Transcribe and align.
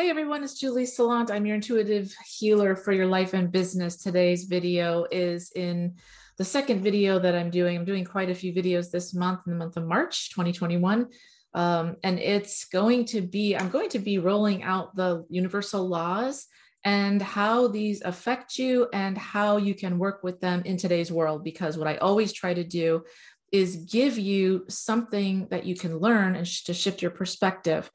Hey 0.00 0.08
everyone, 0.08 0.42
it's 0.42 0.58
Julie 0.58 0.84
Salant. 0.84 1.30
I'm 1.30 1.44
your 1.44 1.56
intuitive 1.56 2.10
healer 2.26 2.74
for 2.74 2.90
your 2.90 3.04
life 3.04 3.34
and 3.34 3.52
business. 3.52 3.98
Today's 3.98 4.44
video 4.44 5.04
is 5.10 5.52
in 5.54 5.96
the 6.38 6.44
second 6.44 6.82
video 6.82 7.18
that 7.18 7.34
I'm 7.34 7.50
doing. 7.50 7.76
I'm 7.76 7.84
doing 7.84 8.06
quite 8.06 8.30
a 8.30 8.34
few 8.34 8.50
videos 8.54 8.90
this 8.90 9.12
month 9.12 9.40
in 9.46 9.52
the 9.52 9.58
month 9.58 9.76
of 9.76 9.84
March 9.84 10.30
2021. 10.30 11.06
Um, 11.52 11.96
and 12.02 12.18
it's 12.18 12.64
going 12.64 13.04
to 13.06 13.20
be, 13.20 13.54
I'm 13.54 13.68
going 13.68 13.90
to 13.90 13.98
be 13.98 14.16
rolling 14.18 14.62
out 14.62 14.96
the 14.96 15.26
universal 15.28 15.86
laws 15.86 16.46
and 16.82 17.20
how 17.20 17.68
these 17.68 18.00
affect 18.00 18.56
you 18.58 18.88
and 18.94 19.18
how 19.18 19.58
you 19.58 19.74
can 19.74 19.98
work 19.98 20.24
with 20.24 20.40
them 20.40 20.62
in 20.64 20.78
today's 20.78 21.12
world. 21.12 21.44
Because 21.44 21.76
what 21.76 21.88
I 21.88 21.98
always 21.98 22.32
try 22.32 22.54
to 22.54 22.64
do 22.64 23.04
is 23.52 23.76
give 23.76 24.16
you 24.16 24.64
something 24.70 25.46
that 25.50 25.66
you 25.66 25.74
can 25.74 25.98
learn 25.98 26.36
and 26.36 26.48
sh- 26.48 26.62
to 26.62 26.72
shift 26.72 27.02
your 27.02 27.10
perspective 27.10 27.90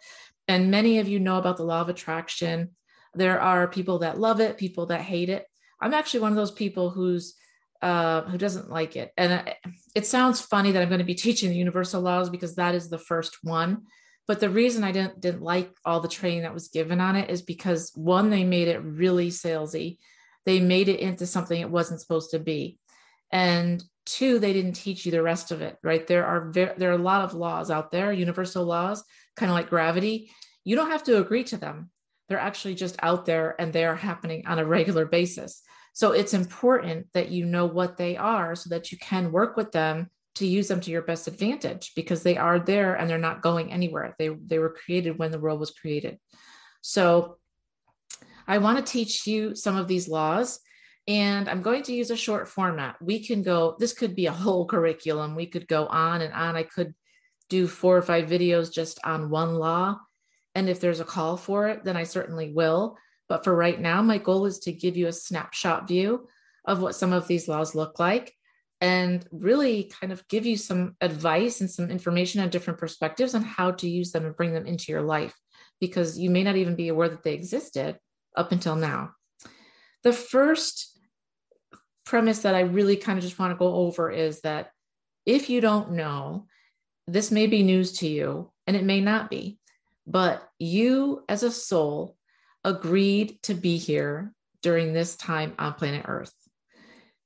and 0.48 0.72
many 0.72 1.00
of 1.00 1.08
you 1.08 1.20
know 1.20 1.38
about 1.38 1.58
the 1.58 1.64
law 1.64 1.82
of 1.82 1.90
attraction. 1.90 2.72
There 3.14 3.40
are 3.40 3.68
people 3.68 4.00
that 4.00 4.20
love 4.20 4.40
it, 4.40 4.58
people 4.58 4.88
that 4.88 5.02
hate 5.02 5.30
it. 5.30 5.46
I'm 5.82 5.94
actually 5.94 6.22
one 6.22 6.32
of 6.32 6.38
those 6.38 6.52
people 6.52 6.90
who's 6.90 7.36
uh, 7.82 8.22
who 8.24 8.38
doesn't 8.38 8.70
like 8.70 8.96
it. 8.96 9.12
And 9.18 9.54
it 9.94 10.06
sounds 10.06 10.42
funny 10.42 10.72
that 10.72 10.82
I'm 10.82 10.90
going 10.90 11.00
to 11.00 11.06
be 11.06 11.16
teaching 11.26 11.50
the 11.50 11.58
universal 11.58 12.02
laws 12.02 12.30
because 12.30 12.56
that 12.56 12.76
is 12.76 12.90
the 12.90 12.98
first 12.98 13.38
one. 13.44 13.84
But 14.28 14.40
the 14.40 14.50
reason 14.50 14.84
I 14.84 14.92
didn't 14.92 15.20
didn't 15.20 15.44
like 15.44 15.72
all 15.86 16.00
the 16.00 16.08
training 16.08 16.42
that 16.44 16.54
was 16.54 16.70
given 16.70 17.00
on 17.00 17.16
it 17.16 17.30
is 17.30 17.42
because 17.42 17.92
one, 17.96 18.30
they 18.30 18.44
made 18.44 18.68
it 18.68 18.80
really 18.80 19.30
salesy. 19.30 19.98
They 20.46 20.60
made 20.60 20.90
it 20.90 21.00
into 21.00 21.28
something 21.28 21.60
it 21.60 21.70
wasn't 21.70 22.02
supposed 22.02 22.32
to 22.32 22.40
be. 22.40 22.80
And 23.32 23.84
two, 24.06 24.40
they 24.40 24.54
didn't 24.54 24.74
teach 24.74 25.06
you 25.06 25.12
the 25.12 25.24
rest 25.24 25.52
of 25.52 25.62
it, 25.62 25.78
right? 25.84 26.06
There 26.06 26.26
are 26.26 26.52
there 26.54 26.90
are 26.90 26.94
a 26.94 26.98
lot 26.98 27.24
of 27.24 27.34
laws 27.34 27.72
out 27.72 27.92
there, 27.92 28.12
universal 28.12 28.66
laws 28.66 29.04
kind 29.36 29.50
of 29.50 29.56
like 29.56 29.70
gravity, 29.70 30.32
you 30.64 30.76
don't 30.76 30.92
have 30.92 31.04
to 31.04 31.20
agree 31.20 31.44
to 31.46 31.58
them. 31.58 31.90
They're 32.28 32.40
actually 32.40 32.76
just 32.76 32.96
out 33.02 33.26
there 33.26 33.56
and 33.60 33.72
they 33.72 33.86
are 33.86 33.96
happening 33.96 34.48
on 34.48 34.60
a 34.60 34.66
regular 34.66 35.06
basis. 35.06 35.62
So 35.94 36.12
it's 36.12 36.34
important 36.34 37.08
that 37.14 37.30
you 37.30 37.46
know 37.46 37.68
what 37.68 37.98
they 37.98 38.18
are 38.18 38.56
so 38.56 38.70
that 38.72 38.92
you 38.92 38.98
can 38.98 39.32
work 39.32 39.56
with 39.56 39.72
them 39.72 40.10
to 40.36 40.46
use 40.46 40.68
them 40.68 40.82
to 40.82 40.92
your 40.92 41.04
best 41.04 41.28
advantage 41.28 41.94
because 41.96 42.24
they 42.24 42.36
are 42.36 42.60
there 42.60 42.96
and 42.96 43.10
they're 43.10 43.18
not 43.18 43.42
going 43.42 43.72
anywhere. 43.72 44.16
They, 44.18 44.30
they 44.30 44.60
were 44.60 44.72
created 44.74 45.18
when 45.18 45.32
the 45.32 45.40
world 45.40 45.60
was 45.60 45.72
created. 45.72 46.18
So 46.82 47.38
I 48.48 48.58
want 48.58 48.78
to 48.78 48.92
teach 48.92 49.26
you 49.26 49.56
some 49.56 49.78
of 49.78 49.88
these 49.88 50.10
laws 50.10 50.60
and 51.08 51.48
I'm 51.48 51.62
going 51.62 51.84
to 51.84 51.94
use 51.94 52.10
a 52.10 52.18
short 52.18 52.48
format. 52.48 52.96
We 53.02 53.24
can 53.24 53.44
go, 53.44 53.76
this 53.80 53.94
could 53.94 54.16
be 54.16 54.26
a 54.26 54.32
whole 54.32 54.66
curriculum. 54.74 55.36
We 55.36 55.46
could 55.46 55.68
go 55.68 55.86
on 55.88 56.22
and 56.22 56.34
on. 56.34 56.56
I 56.56 56.64
could 56.64 56.94
do 57.50 57.68
four 57.68 57.96
or 57.96 58.02
five 58.02 58.28
videos 58.28 58.74
just 58.74 59.00
on 59.04 59.30
one 59.30 59.56
law. 59.56 60.00
And 60.56 60.70
if 60.70 60.80
there's 60.80 61.00
a 61.00 61.06
call 61.06 61.38
for 61.38 61.68
it, 61.68 61.84
then 61.84 61.98
I 61.98 62.04
certainly 62.04 62.52
will. 62.52 62.98
But 63.28 63.44
for 63.44 63.56
right 63.56 63.80
now, 63.80 64.02
my 64.02 64.18
goal 64.18 64.46
is 64.46 64.60
to 64.60 64.72
give 64.72 64.98
you 64.98 65.08
a 65.08 65.14
snapshot 65.14 65.88
view 65.88 66.28
of 66.66 66.82
what 66.82 66.96
some 66.96 67.14
of 67.14 67.28
these 67.28 67.48
laws 67.48 67.76
look 67.76 68.00
like 68.00 68.34
and 68.82 69.26
really 69.32 69.92
kind 70.00 70.12
of 70.12 70.28
give 70.28 70.46
you 70.46 70.58
some 70.58 70.96
advice 71.02 71.62
and 71.62 71.70
some 71.70 71.90
information 71.90 72.42
on 72.42 72.50
different 72.50 72.80
perspectives 72.80 73.36
on 73.36 73.42
how 73.42 73.72
to 73.72 73.90
use 73.90 74.12
them 74.12 74.26
and 74.26 74.36
bring 74.36 74.54
them 74.54 74.66
into 74.66 74.92
your 74.92 75.02
life 75.02 75.36
because 75.80 76.18
you 76.18 76.30
may 76.30 76.44
not 76.44 76.56
even 76.56 76.76
be 76.76 76.88
aware 76.88 77.10
that 77.10 77.24
they 77.24 77.34
existed 77.34 77.98
up 78.36 78.52
until 78.52 78.76
now. 78.76 79.12
The 80.04 80.14
first 80.14 80.95
premise 82.06 82.40
that 82.40 82.56
I 82.56 82.62
really 82.62 82.96
kind 82.96 83.18
of 83.18 83.24
just 83.24 83.40
want 83.40 83.52
to 83.52 83.58
go 83.58 83.74
over 83.74 84.12
is 84.12 84.42
that 84.42 84.72
if 85.26 85.50
you 85.50 85.62
don't 85.62 85.94
know 85.94 86.48
this 87.08 87.32
may 87.32 87.48
be 87.48 87.64
news 87.64 87.94
to 88.00 88.08
you 88.08 88.52
and 88.66 88.76
it 88.76 88.84
may 88.84 89.02
not 89.02 89.30
be, 89.30 89.60
but 90.08 90.48
you 90.60 91.24
as 91.30 91.44
a 91.44 91.52
soul 91.52 92.16
agreed 92.64 93.42
to 93.44 93.54
be 93.54 93.78
here 93.78 94.34
during 94.62 94.94
this 94.94 95.16
time 95.16 95.54
on 95.60 95.74
planet 95.74 96.06
Earth. 96.08 96.34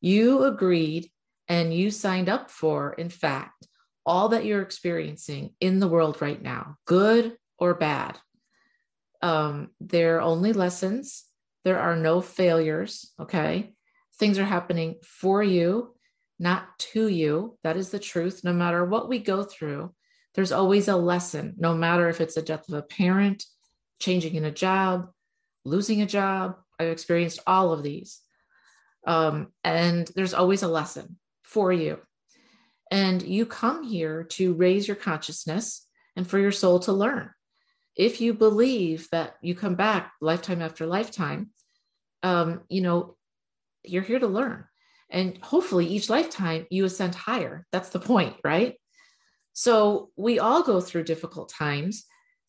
You 0.02 0.44
agreed 0.44 1.09
and 1.48 1.73
you 1.73 1.92
signed 1.92 2.30
up 2.30 2.52
for, 2.52 2.93
in 2.93 3.09
fact, 3.09 3.67
all 4.05 4.30
that 4.30 4.45
you're 4.45 4.61
experiencing 4.61 5.52
in 5.59 5.80
the 5.80 5.87
world 5.87 6.21
right 6.21 6.42
now, 6.42 6.77
good 6.86 7.37
or 7.58 7.73
bad. 7.73 8.17
Um, 9.21 9.70
they're 9.80 10.21
only 10.21 10.54
lessons. 10.54 11.25
There 11.64 11.80
are 11.80 11.95
no 11.95 12.21
failures. 12.21 13.11
Okay. 13.20 13.73
Things 14.19 14.37
are 14.37 14.45
happening 14.45 14.95
for 15.03 15.41
you 15.41 15.95
not 16.39 16.80
to 16.80 17.07
you. 17.07 17.57
That 17.63 17.77
is 17.77 17.89
the 17.89 17.99
truth. 17.99 18.41
No 18.43 18.53
matter 18.53 18.85
what 18.85 19.09
we 19.09 19.19
go 19.19 19.43
through, 19.43 19.93
there's 20.35 20.52
always 20.52 20.87
a 20.87 20.95
lesson, 20.95 21.55
no 21.57 21.75
matter 21.75 22.07
if 22.07 22.21
it's 22.21 22.35
the 22.35 22.41
death 22.41 22.67
of 22.69 22.75
a 22.75 22.81
parent, 22.81 23.43
changing 23.99 24.35
in 24.35 24.45
a 24.45 24.52
job, 24.52 25.09
losing 25.65 26.02
a 26.02 26.05
job. 26.05 26.55
I've 26.80 26.87
experienced 26.87 27.39
all 27.45 27.73
of 27.73 27.83
these. 27.83 28.21
Um, 29.05 29.47
and 29.63 30.09
there's 30.15 30.33
always 30.33 30.63
a 30.63 30.67
lesson 30.67 31.17
for 31.43 31.73
you. 31.73 31.99
And 32.91 33.21
you 33.21 33.45
come 33.45 33.83
here 33.83 34.23
to 34.23 34.53
raise 34.53 34.87
your 34.87 34.95
consciousness 34.95 35.86
and 36.15 36.27
for 36.27 36.39
your 36.39 36.51
soul 36.51 36.80
to 36.81 36.93
learn. 36.93 37.31
If 37.95 38.21
you 38.21 38.33
believe 38.33 39.09
that 39.11 39.36
you 39.41 39.55
come 39.55 39.75
back 39.75 40.13
lifetime 40.21 40.61
after 40.61 40.86
lifetime, 40.86 41.49
um, 42.23 42.61
you 42.69 42.81
know, 42.81 43.17
you're 43.84 44.04
here 44.04 44.20
to 44.20 44.28
learn. 44.28 44.66
And 45.10 45.38
hopefully, 45.42 45.88
each 45.88 46.10
lifetime 46.10 46.67
you 46.70 46.86
ascend 46.86 47.16
higher. 47.16 47.66
That's 47.72 47.90
the 47.90 48.00
point, 48.00 48.36
right? 48.44 48.76
So 49.54 50.12
we 50.16 50.40
all 50.40 50.64
go 50.64 50.80
through 50.80 51.04
difficult 51.04 51.50
times 51.50 52.06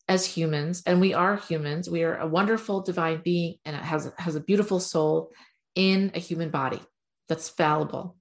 as 0.08 0.26
humans, 0.26 0.82
and 0.86 1.00
we 1.00 1.14
are 1.14 1.36
humans. 1.36 1.88
We 1.88 2.02
are 2.02 2.16
a 2.16 2.26
wonderful 2.26 2.82
divine 2.82 3.22
being, 3.24 3.56
and 3.64 3.74
it 3.74 3.82
has, 3.82 4.10
has 4.18 4.34
a 4.34 4.40
beautiful 4.40 4.80
soul 4.80 5.30
in 5.74 6.10
a 6.14 6.18
human 6.18 6.50
body 6.50 6.80
that's 7.28 7.48
fallible. 7.48 8.16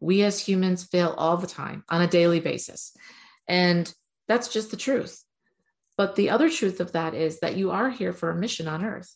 We 0.00 0.22
as 0.22 0.40
humans 0.40 0.84
fail 0.84 1.14
all 1.18 1.36
the 1.36 1.46
time 1.46 1.84
on 1.88 2.00
a 2.00 2.06
daily 2.06 2.40
basis. 2.40 2.96
And 3.46 3.92
that's 4.28 4.48
just 4.48 4.70
the 4.70 4.76
truth. 4.76 5.22
But 5.98 6.16
the 6.16 6.30
other 6.30 6.48
truth 6.48 6.80
of 6.80 6.92
that 6.92 7.14
is 7.14 7.40
that 7.40 7.56
you 7.56 7.70
are 7.70 7.90
here 7.90 8.12
for 8.12 8.30
a 8.30 8.36
mission 8.36 8.66
on 8.66 8.84
earth, 8.84 9.14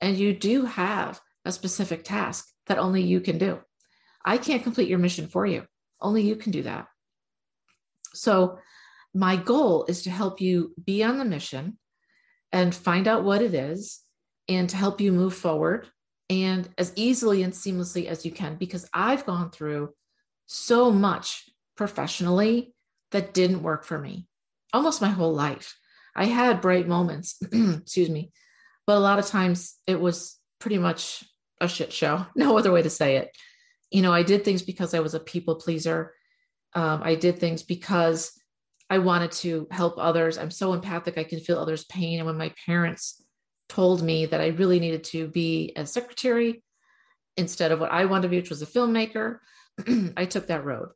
and 0.00 0.16
you 0.16 0.34
do 0.34 0.66
have 0.66 1.20
a 1.44 1.52
specific 1.52 2.04
task 2.04 2.51
that 2.72 2.78
only 2.78 3.02
you 3.02 3.20
can 3.20 3.36
do. 3.36 3.60
I 4.24 4.38
can't 4.38 4.62
complete 4.62 4.88
your 4.88 4.98
mission 4.98 5.26
for 5.26 5.44
you. 5.44 5.64
Only 6.00 6.22
you 6.22 6.36
can 6.36 6.52
do 6.52 6.62
that. 6.62 6.86
So, 8.14 8.58
my 9.14 9.36
goal 9.36 9.84
is 9.88 10.04
to 10.04 10.10
help 10.10 10.40
you 10.40 10.74
be 10.82 11.02
on 11.02 11.18
the 11.18 11.26
mission 11.26 11.78
and 12.50 12.74
find 12.74 13.06
out 13.06 13.24
what 13.24 13.42
it 13.42 13.52
is 13.52 14.00
and 14.48 14.70
to 14.70 14.76
help 14.78 15.02
you 15.02 15.12
move 15.12 15.34
forward 15.34 15.86
and 16.30 16.66
as 16.78 16.94
easily 16.96 17.42
and 17.42 17.52
seamlessly 17.52 18.06
as 18.06 18.24
you 18.24 18.32
can 18.32 18.56
because 18.56 18.88
I've 18.94 19.26
gone 19.26 19.50
through 19.50 19.90
so 20.46 20.90
much 20.90 21.44
professionally 21.76 22.74
that 23.10 23.34
didn't 23.34 23.62
work 23.62 23.84
for 23.84 23.98
me 23.98 24.26
almost 24.72 25.02
my 25.02 25.10
whole 25.10 25.34
life. 25.34 25.76
I 26.16 26.24
had 26.24 26.62
bright 26.62 26.88
moments, 26.88 27.36
excuse 27.52 28.08
me, 28.08 28.32
but 28.86 28.96
a 28.96 29.00
lot 29.00 29.18
of 29.18 29.26
times 29.26 29.74
it 29.86 30.00
was 30.00 30.38
pretty 30.58 30.78
much 30.78 31.22
a 31.62 31.68
shit 31.68 31.92
show. 31.92 32.26
No 32.36 32.58
other 32.58 32.72
way 32.72 32.82
to 32.82 32.90
say 32.90 33.16
it 33.16 33.30
you 33.92 34.00
know, 34.00 34.12
I 34.12 34.22
did 34.22 34.44
things 34.44 34.62
because 34.62 34.94
I 34.94 35.00
was 35.00 35.14
a 35.14 35.20
people 35.20 35.56
pleaser. 35.56 36.14
Um, 36.74 37.02
I 37.04 37.14
did 37.14 37.38
things 37.38 37.62
because 37.62 38.32
I 38.88 38.98
wanted 38.98 39.32
to 39.32 39.68
help 39.70 39.94
others. 39.98 40.38
I'm 40.38 40.50
so 40.50 40.72
empathic, 40.72 41.18
I 41.18 41.24
can 41.24 41.40
feel 41.40 41.58
others' 41.58 41.84
pain. 41.84 42.18
And 42.18 42.26
when 42.26 42.38
my 42.38 42.52
parents 42.66 43.22
told 43.68 44.02
me 44.02 44.26
that 44.26 44.40
I 44.40 44.48
really 44.48 44.80
needed 44.80 45.04
to 45.04 45.28
be 45.28 45.72
a 45.76 45.86
secretary 45.86 46.62
instead 47.36 47.70
of 47.70 47.80
what 47.80 47.92
I 47.92 48.06
wanted 48.06 48.22
to 48.22 48.28
be, 48.30 48.38
which 48.38 48.50
was 48.50 48.62
a 48.62 48.66
filmmaker, 48.66 49.38
I 50.16 50.24
took 50.24 50.46
that 50.46 50.64
road. 50.64 50.88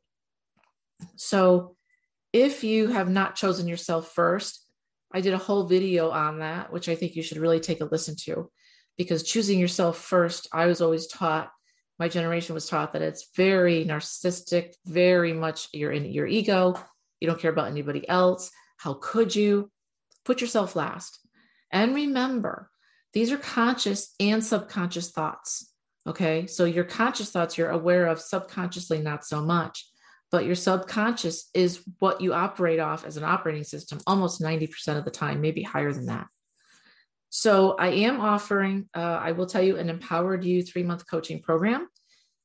So 1.15 1.75
if 2.33 2.63
you 2.63 2.87
have 2.87 3.09
not 3.09 3.35
chosen 3.35 3.67
yourself 3.67 4.11
first, 4.13 4.63
I 5.13 5.21
did 5.21 5.33
a 5.33 5.39
whole 5.39 5.65
video 5.65 6.09
on 6.09 6.39
that, 6.39 6.73
which 6.73 6.89
I 6.89 6.95
think 6.95 7.15
you 7.15 7.21
should 7.21 7.37
really 7.37 7.59
take 7.59 7.81
a 7.81 7.85
listen 7.85 8.15
to 8.25 8.49
because 8.97 9.23
choosing 9.23 9.59
yourself 9.59 9.97
first, 9.97 10.47
I 10.51 10.65
was 10.65 10.81
always 10.81 11.07
taught 11.07 11.51
my 11.99 12.07
generation 12.07 12.53
was 12.53 12.67
taught 12.67 12.93
that 12.93 13.01
it's 13.01 13.29
very 13.35 13.83
narcissistic, 13.83 14.73
very 14.85 15.33
much 15.33 15.67
you're 15.73 15.91
in 15.91 16.05
your 16.05 16.27
ego. 16.27 16.79
You 17.19 17.27
don't 17.27 17.39
care 17.39 17.51
about 17.51 17.69
anybody 17.69 18.07
else. 18.07 18.51
How 18.77 18.93
could 18.93 19.35
you? 19.35 19.71
Put 20.23 20.41
yourself 20.41 20.75
last. 20.75 21.19
And 21.71 21.95
remember, 21.95 22.69
these 23.13 23.31
are 23.31 23.37
conscious 23.37 24.13
and 24.19 24.43
subconscious 24.43 25.09
thoughts. 25.11 25.73
Okay. 26.05 26.45
So 26.47 26.65
your 26.65 26.83
conscious 26.83 27.31
thoughts 27.31 27.57
you're 27.57 27.69
aware 27.69 28.07
of, 28.07 28.21
subconsciously, 28.21 29.01
not 29.01 29.25
so 29.25 29.41
much. 29.41 29.89
But 30.29 30.45
your 30.45 30.55
subconscious 30.55 31.49
is 31.53 31.81
what 31.99 32.21
you 32.21 32.33
operate 32.33 32.79
off 32.79 33.05
as 33.05 33.17
an 33.17 33.23
operating 33.23 33.63
system 33.63 33.99
almost 34.05 34.41
90% 34.41 34.97
of 34.97 35.05
the 35.05 35.11
time, 35.11 35.41
maybe 35.41 35.63
higher 35.63 35.93
than 35.93 36.07
that. 36.07 36.27
So 37.37 37.75
I 37.77 37.89
am 37.89 38.19
offering, 38.19 38.89
uh, 38.95 39.19
I 39.21 39.33
will 39.33 39.45
tell 39.45 39.61
you, 39.61 39.77
an 39.77 39.91
empowered 39.91 40.43
you 40.43 40.63
three 40.63 40.81
month 40.81 41.07
coaching 41.07 41.39
program. 41.39 41.87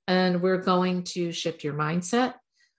And 0.06 0.42
we're 0.42 0.58
going 0.58 1.04
to 1.14 1.32
shift 1.32 1.64
your 1.64 1.72
mindset 1.72 2.34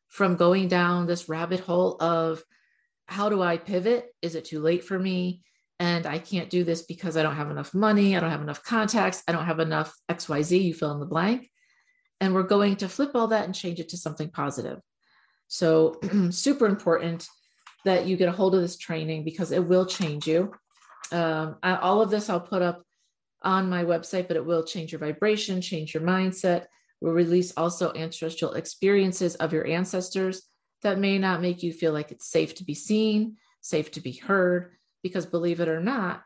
from 0.10 0.36
going 0.36 0.68
down 0.68 1.08
this 1.08 1.28
rabbit 1.28 1.62
hole 1.62 1.98
of 2.00 2.44
how 3.08 3.30
do 3.30 3.42
I 3.42 3.58
pivot? 3.58 4.14
Is 4.22 4.36
it 4.36 4.46
too 4.46 4.60
late 4.60 4.84
for 4.84 5.00
me? 5.00 5.42
and 5.80 6.06
I 6.06 6.20
can't 6.20 6.50
do 6.50 6.64
this 6.64 6.84
because 6.84 7.18
I 7.18 7.24
don't 7.24 7.36
have 7.36 7.52
enough 7.52 7.74
money, 7.74 8.16
I 8.16 8.20
don't 8.20 8.30
have 8.30 8.42
enough 8.42 8.64
contacts, 8.64 9.24
I 9.28 9.32
don't 9.32 9.48
have 9.48 9.60
enough 9.60 9.94
XYZ, 10.08 10.64
you 10.64 10.74
fill 10.74 10.92
in 10.92 11.00
the 11.00 11.06
blank. 11.06 11.50
And 12.22 12.34
we're 12.34 12.44
going 12.44 12.78
to 12.78 12.88
flip 12.88 13.12
all 13.16 13.28
that 13.28 13.46
and 13.46 13.56
change 13.56 13.80
it 13.80 13.90
to 13.90 13.98
something 13.98 14.30
positive. 14.30 14.80
So, 15.48 16.00
super 16.30 16.68
important 16.68 17.28
that 17.86 18.06
you 18.06 18.16
get 18.16 18.30
a 18.30 18.32
hold 18.32 18.56
of 18.56 18.62
this 18.62 18.78
training 18.78 19.26
because 19.26 19.52
it 19.52 19.68
will 19.68 19.86
change 19.86 20.26
you. 20.28 20.54
Um, 21.12 21.58
all 21.64 22.02
of 22.02 22.10
this 22.10 22.30
I'll 22.30 22.40
put 22.40 22.62
up 22.62 22.84
on 23.42 23.70
my 23.70 23.84
website, 23.84 24.28
but 24.28 24.38
it 24.38 24.46
will 24.46 24.64
change 24.64 24.92
your 24.92 25.00
vibration, 25.00 25.62
change 25.62 25.94
your 25.94 26.04
mindset. 26.04 26.66
We'll 27.02 27.14
release 27.14 27.54
also 27.58 27.94
ancestral 27.94 28.54
experiences 28.54 29.36
of 29.36 29.52
your 29.54 29.68
ancestors 29.68 30.44
that 30.82 31.00
may 31.00 31.18
not 31.18 31.42
make 31.42 31.64
you 31.64 31.74
feel 31.74 31.94
like 31.94 32.12
it's 32.12 32.30
safe 32.30 32.56
to 32.56 32.64
be 32.64 32.74
seen, 32.74 33.38
safe 33.62 33.92
to 33.92 34.02
be 34.02 34.14
heard, 34.14 34.72
because 35.02 35.26
believe 35.26 35.60
it 35.60 35.68
or 35.68 35.82
not, 35.82 36.24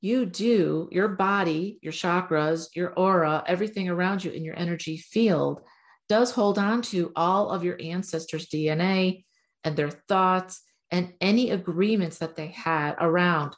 you 0.00 0.26
do, 0.26 0.88
your 0.90 1.08
body, 1.08 1.78
your 1.82 1.92
chakras, 1.92 2.68
your 2.74 2.92
aura, 2.94 3.42
everything 3.46 3.88
around 3.88 4.24
you 4.24 4.30
in 4.32 4.44
your 4.44 4.58
energy 4.58 4.96
field 4.96 5.60
does 6.08 6.32
hold 6.32 6.58
on 6.58 6.82
to 6.82 7.12
all 7.14 7.50
of 7.50 7.64
your 7.64 7.80
ancestors' 7.80 8.48
DNA 8.48 9.24
and 9.64 9.76
their 9.76 9.90
thoughts 9.90 10.60
and 10.90 11.14
any 11.20 11.50
agreements 11.50 12.18
that 12.18 12.36
they 12.36 12.48
had 12.48 12.96
around 13.00 13.54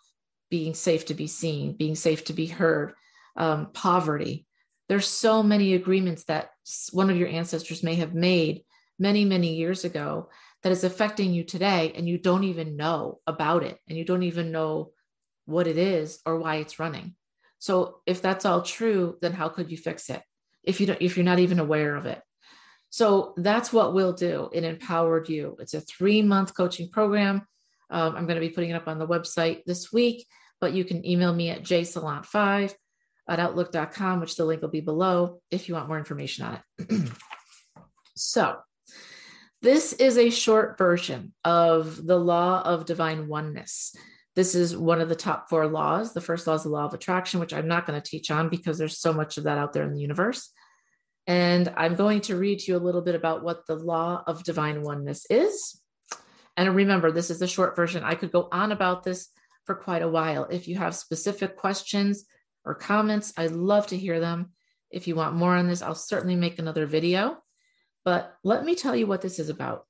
being 0.54 0.72
safe 0.72 1.06
to 1.06 1.14
be 1.14 1.26
seen, 1.26 1.72
being 1.72 1.96
safe 1.96 2.22
to 2.22 2.32
be 2.32 2.46
heard, 2.46 2.92
um, 3.34 3.72
poverty. 3.72 4.46
There's 4.88 5.08
so 5.08 5.42
many 5.42 5.74
agreements 5.74 6.22
that 6.26 6.50
one 6.92 7.10
of 7.10 7.16
your 7.16 7.26
ancestors 7.26 7.82
may 7.82 7.96
have 7.96 8.14
made 8.14 8.62
many, 8.96 9.24
many 9.24 9.56
years 9.56 9.84
ago 9.84 10.28
that 10.62 10.70
is 10.70 10.84
affecting 10.84 11.34
you 11.34 11.42
today, 11.42 11.92
and 11.96 12.08
you 12.08 12.18
don't 12.18 12.44
even 12.44 12.76
know 12.76 13.18
about 13.26 13.64
it, 13.64 13.78
and 13.88 13.98
you 13.98 14.04
don't 14.04 14.22
even 14.22 14.52
know 14.52 14.92
what 15.46 15.66
it 15.66 15.76
is 15.76 16.20
or 16.24 16.38
why 16.38 16.56
it's 16.58 16.78
running. 16.78 17.16
So 17.58 17.98
if 18.06 18.22
that's 18.22 18.44
all 18.44 18.62
true, 18.62 19.18
then 19.20 19.32
how 19.32 19.48
could 19.48 19.72
you 19.72 19.76
fix 19.76 20.08
it 20.08 20.22
if 20.62 20.80
you 20.80 20.86
don't, 20.86 21.02
if 21.02 21.16
you're 21.16 21.24
not 21.24 21.40
even 21.40 21.58
aware 21.58 21.96
of 21.96 22.06
it? 22.06 22.22
So 22.90 23.34
that's 23.36 23.72
what 23.72 23.92
we'll 23.92 24.12
do 24.12 24.50
in 24.52 24.62
Empowered 24.62 25.28
You. 25.28 25.56
It's 25.58 25.74
a 25.74 25.80
three 25.80 26.22
month 26.22 26.56
coaching 26.56 26.90
program. 26.90 27.42
Um, 27.90 28.14
I'm 28.14 28.26
going 28.26 28.40
to 28.40 28.48
be 28.48 28.54
putting 28.54 28.70
it 28.70 28.74
up 28.74 28.86
on 28.86 29.00
the 29.00 29.06
website 29.08 29.64
this 29.66 29.92
week, 29.92 30.28
but 30.60 30.72
you 30.72 30.84
can 30.84 31.06
email 31.06 31.32
me 31.32 31.50
at 31.50 31.62
jsalant5 31.62 32.74
at 33.28 33.40
outlook.com, 33.40 34.20
which 34.20 34.36
the 34.36 34.44
link 34.44 34.62
will 34.62 34.68
be 34.68 34.80
below 34.80 35.40
if 35.50 35.68
you 35.68 35.74
want 35.74 35.88
more 35.88 35.98
information 35.98 36.44
on 36.44 36.60
it. 36.78 37.10
so, 38.16 38.56
this 39.62 39.94
is 39.94 40.18
a 40.18 40.28
short 40.28 40.76
version 40.76 41.32
of 41.42 42.04
the 42.06 42.18
law 42.18 42.62
of 42.62 42.84
divine 42.84 43.28
oneness. 43.28 43.94
This 44.36 44.54
is 44.54 44.76
one 44.76 45.00
of 45.00 45.08
the 45.08 45.14
top 45.14 45.48
four 45.48 45.66
laws. 45.66 46.12
The 46.12 46.20
first 46.20 46.46
law 46.46 46.54
is 46.54 46.64
the 46.64 46.68
law 46.68 46.84
of 46.84 46.92
attraction, 46.92 47.40
which 47.40 47.54
I'm 47.54 47.68
not 47.68 47.86
going 47.86 48.00
to 48.00 48.06
teach 48.06 48.30
on 48.30 48.48
because 48.48 48.76
there's 48.76 48.98
so 48.98 49.12
much 49.12 49.38
of 49.38 49.44
that 49.44 49.58
out 49.58 49.72
there 49.72 49.84
in 49.84 49.94
the 49.94 50.00
universe. 50.00 50.50
And 51.26 51.72
I'm 51.76 51.94
going 51.94 52.20
to 52.22 52.36
read 52.36 52.58
to 52.60 52.72
you 52.72 52.76
a 52.76 52.78
little 52.78 53.00
bit 53.00 53.14
about 53.14 53.42
what 53.42 53.66
the 53.66 53.76
law 53.76 54.22
of 54.26 54.44
divine 54.44 54.82
oneness 54.82 55.24
is. 55.30 55.80
And 56.56 56.74
remember, 56.74 57.10
this 57.10 57.30
is 57.30 57.38
the 57.38 57.46
short 57.46 57.74
version. 57.74 58.04
I 58.04 58.16
could 58.16 58.32
go 58.32 58.48
on 58.52 58.70
about 58.70 59.02
this 59.02 59.28
for 59.64 59.74
quite 59.74 60.02
a 60.02 60.08
while. 60.08 60.44
If 60.44 60.68
you 60.68 60.76
have 60.76 60.94
specific 60.94 61.56
questions 61.56 62.24
or 62.64 62.74
comments, 62.74 63.32
I'd 63.36 63.52
love 63.52 63.86
to 63.88 63.96
hear 63.96 64.20
them. 64.20 64.52
If 64.90 65.08
you 65.08 65.14
want 65.16 65.34
more 65.34 65.56
on 65.56 65.66
this, 65.66 65.82
I'll 65.82 65.94
certainly 65.94 66.36
make 66.36 66.58
another 66.58 66.86
video. 66.86 67.38
But 68.04 68.34
let 68.44 68.64
me 68.64 68.74
tell 68.74 68.94
you 68.94 69.06
what 69.06 69.22
this 69.22 69.38
is 69.38 69.48
about. 69.48 69.86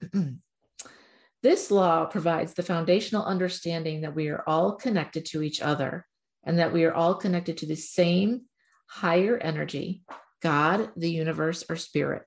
this 1.42 1.70
law 1.70 2.06
provides 2.06 2.54
the 2.54 2.62
foundational 2.62 3.24
understanding 3.24 4.02
that 4.02 4.14
we 4.14 4.28
are 4.28 4.44
all 4.46 4.72
connected 4.72 5.26
to 5.26 5.42
each 5.42 5.60
other 5.60 6.06
and 6.44 6.58
that 6.58 6.72
we 6.72 6.84
are 6.84 6.94
all 6.94 7.14
connected 7.14 7.58
to 7.58 7.66
the 7.66 7.74
same 7.74 8.42
higher 8.86 9.36
energy, 9.36 10.04
God, 10.42 10.90
the 10.96 11.10
universe, 11.10 11.64
or 11.68 11.76
spirit. 11.76 12.22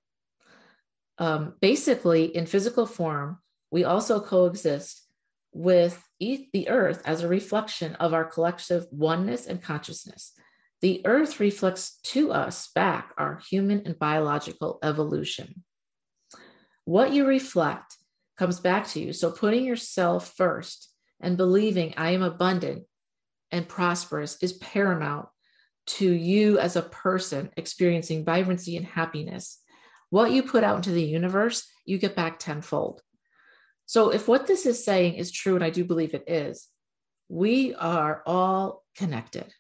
Um, 1.18 1.54
basically, 1.62 2.26
in 2.26 2.46
physical 2.46 2.86
form, 2.86 3.40
we 3.72 3.84
also 3.84 4.20
coexist 4.20 5.07
with 5.58 6.04
the 6.20 6.70
earth 6.70 7.02
as 7.06 7.24
a 7.24 7.28
reflection 7.28 7.96
of 7.96 8.14
our 8.14 8.26
collective 8.26 8.86
oneness 8.92 9.48
and 9.48 9.62
consciousness. 9.62 10.34
The 10.82 11.02
earth 11.06 11.40
reflects 11.40 12.00
to 12.12 12.32
us 12.32 12.70
back 12.76 13.12
our 13.18 13.42
human 13.50 13.82
and 13.86 13.98
biological 13.98 14.78
evolution. 14.84 15.64
What 16.86 17.12
you 17.12 17.26
reflect 17.26 17.98
comes 18.38 18.60
back 18.60 18.88
to 18.90 19.00
you. 19.00 19.14
So, 19.14 19.32
putting 19.32 19.66
yourself 19.66 20.34
first 20.38 20.90
and 21.20 21.38
believing 21.38 21.96
I 21.98 22.12
am 22.12 22.22
abundant 22.22 22.84
and 23.52 23.68
prosperous 23.68 24.38
is 24.44 24.54
paramount 24.54 25.28
to 25.88 26.12
you 26.12 26.60
as 26.60 26.76
a 26.76 26.84
person 26.84 27.50
experiencing 27.58 28.26
vibrancy 28.26 28.78
and 28.78 28.86
happiness. 28.86 29.60
What 30.12 30.32
you 30.32 30.44
put 30.44 30.64
out 30.64 30.78
into 30.78 30.92
the 30.92 31.04
universe, 31.04 31.68
you 31.84 31.98
get 31.98 32.16
back 32.16 32.38
tenfold. 32.38 33.02
So, 33.88 34.10
if 34.10 34.28
what 34.28 34.48
this 34.48 34.66
is 34.66 34.84
saying 34.84 35.16
is 35.16 35.32
true, 35.32 35.56
and 35.56 35.64
I 35.64 35.70
do 35.70 35.86
believe 35.86 36.14
it 36.14 36.30
is, 36.30 36.68
we 37.30 37.74
are 37.74 38.22
all 38.26 38.84
connected, 38.98 39.52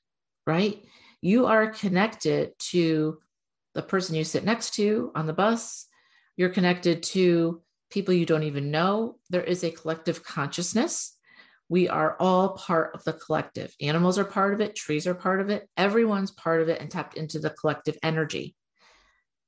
right? 0.45 0.83
You 1.21 1.45
are 1.45 1.67
connected 1.71 2.51
to 2.71 3.19
the 3.73 3.81
person 3.81 4.15
you 4.15 4.25
sit 4.25 4.43
next 4.43 4.75
to 4.75 5.13
on 5.15 5.27
the 5.27 5.33
bus, 5.33 5.87
you're 6.35 6.49
connected 6.49 7.03
to 7.03 7.61
people 7.89 8.13
you 8.13 8.25
don't 8.25 8.43
even 8.43 8.69
know. 8.69 9.17
There 9.29 9.43
is 9.43 9.63
a 9.63 9.71
collective 9.71 10.25
consciousness. 10.25 11.15
We 11.69 11.87
are 11.87 12.17
all 12.19 12.49
part 12.49 12.95
of 12.95 13.05
the 13.05 13.13
collective. 13.13 13.73
Animals 13.79 14.19
are 14.19 14.25
part 14.25 14.53
of 14.53 14.59
it, 14.59 14.75
trees 14.75 15.07
are 15.07 15.15
part 15.15 15.39
of 15.39 15.49
it, 15.49 15.69
everyone's 15.77 16.31
part 16.31 16.61
of 16.61 16.67
it 16.67 16.81
and 16.81 16.91
tapped 16.91 17.15
into 17.15 17.39
the 17.39 17.49
collective 17.49 17.97
energy. 18.03 18.57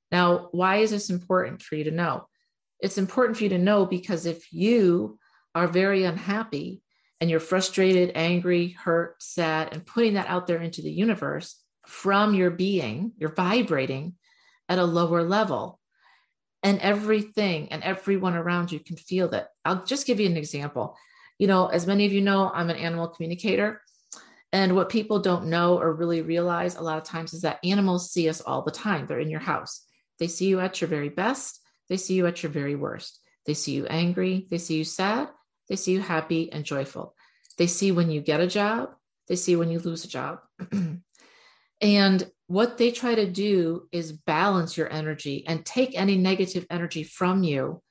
Now, 0.10 0.48
why 0.52 0.78
is 0.78 0.92
this 0.92 1.10
important 1.10 1.62
for 1.62 1.76
you 1.76 1.84
to 1.84 1.92
know? 1.92 2.29
It's 2.80 2.98
important 2.98 3.38
for 3.38 3.44
you 3.44 3.50
to 3.50 3.58
know 3.58 3.86
because 3.86 4.26
if 4.26 4.52
you 4.54 5.20
are 5.56 5.68
very 5.68 6.04
unhappy 6.04 6.82
and 7.20 7.30
you're 7.30 7.40
frustrated, 7.40 8.14
angry, 8.16 8.70
hurt, 8.70 9.22
sad, 9.22 9.70
and 9.74 9.86
putting 9.86 10.14
that 10.14 10.28
out 10.28 10.48
there 10.48 10.62
into 10.62 10.82
the 10.82 10.92
universe 10.92 11.62
from 11.86 12.34
your 12.34 12.52
being, 12.52 13.12
you're 13.18 13.34
vibrating 13.34 14.14
at 14.70 14.80
a 14.80 14.86
lower 14.86 15.24
level 15.24 15.80
and 16.64 16.80
everything 16.80 17.72
and 17.72 17.84
everyone 17.84 18.36
around 18.36 18.72
you 18.72 18.80
can 18.80 18.96
feel 18.96 19.30
that. 19.30 19.50
I'll 19.66 19.84
just 19.84 20.06
give 20.06 20.20
you 20.20 20.28
an 20.28 20.38
example. 20.38 20.96
You 21.38 21.48
know, 21.48 21.68
as 21.68 21.88
many 21.88 22.06
of 22.06 22.14
you 22.14 22.22
know, 22.22 22.52
I'm 22.54 22.70
an 22.70 22.76
animal 22.76 23.08
communicator. 23.08 23.82
And 24.52 24.76
what 24.76 24.90
people 24.90 25.20
don't 25.20 25.48
know 25.48 25.78
or 25.78 25.94
really 25.94 26.22
realize 26.22 26.76
a 26.76 26.82
lot 26.82 26.98
of 26.98 27.04
times 27.04 27.34
is 27.34 27.42
that 27.42 27.60
animals 27.64 28.12
see 28.12 28.28
us 28.30 28.42
all 28.42 28.64
the 28.64 28.72
time. 28.72 29.06
They're 29.06 29.20
in 29.20 29.30
your 29.30 29.40
house. 29.40 29.86
They 30.18 30.28
see 30.28 30.48
you 30.48 30.60
at 30.60 30.82
your 30.82 30.88
very 30.88 31.10
best. 31.10 31.60
They 31.90 31.98
see 31.98 32.14
you 32.14 32.28
at 32.28 32.44
your 32.44 32.52
very 32.52 32.76
worst. 32.76 33.20
They 33.46 33.54
see 33.54 33.74
you 33.74 33.86
angry. 33.88 34.48
They 34.50 34.58
see 34.58 34.78
you 34.78 34.84
sad. 34.84 35.30
They 35.68 35.76
see 35.76 35.94
you 35.94 36.02
happy 36.02 36.52
and 36.52 36.64
joyful. 36.64 37.16
They 37.58 37.68
see 37.68 37.92
when 37.92 38.10
you 38.10 38.22
get 38.22 38.40
a 38.40 38.48
job. 38.48 38.92
They 39.28 39.36
see 39.36 39.56
when 39.56 39.70
you 39.70 39.80
lose 39.80 40.06
a 40.06 40.08
job. 40.08 40.40
and 41.82 42.32
what 42.48 42.78
they 42.78 42.92
try 42.92 43.16
to 43.16 43.30
do 43.30 43.88
is 43.92 44.12
balance 44.12 44.78
your 44.78 44.92
energy 44.92 45.46
and 45.48 45.66
take 45.66 45.98
any 45.98 46.18
negative 46.18 46.66
energy 46.70 47.04
from 47.04 47.44
you 47.44 47.82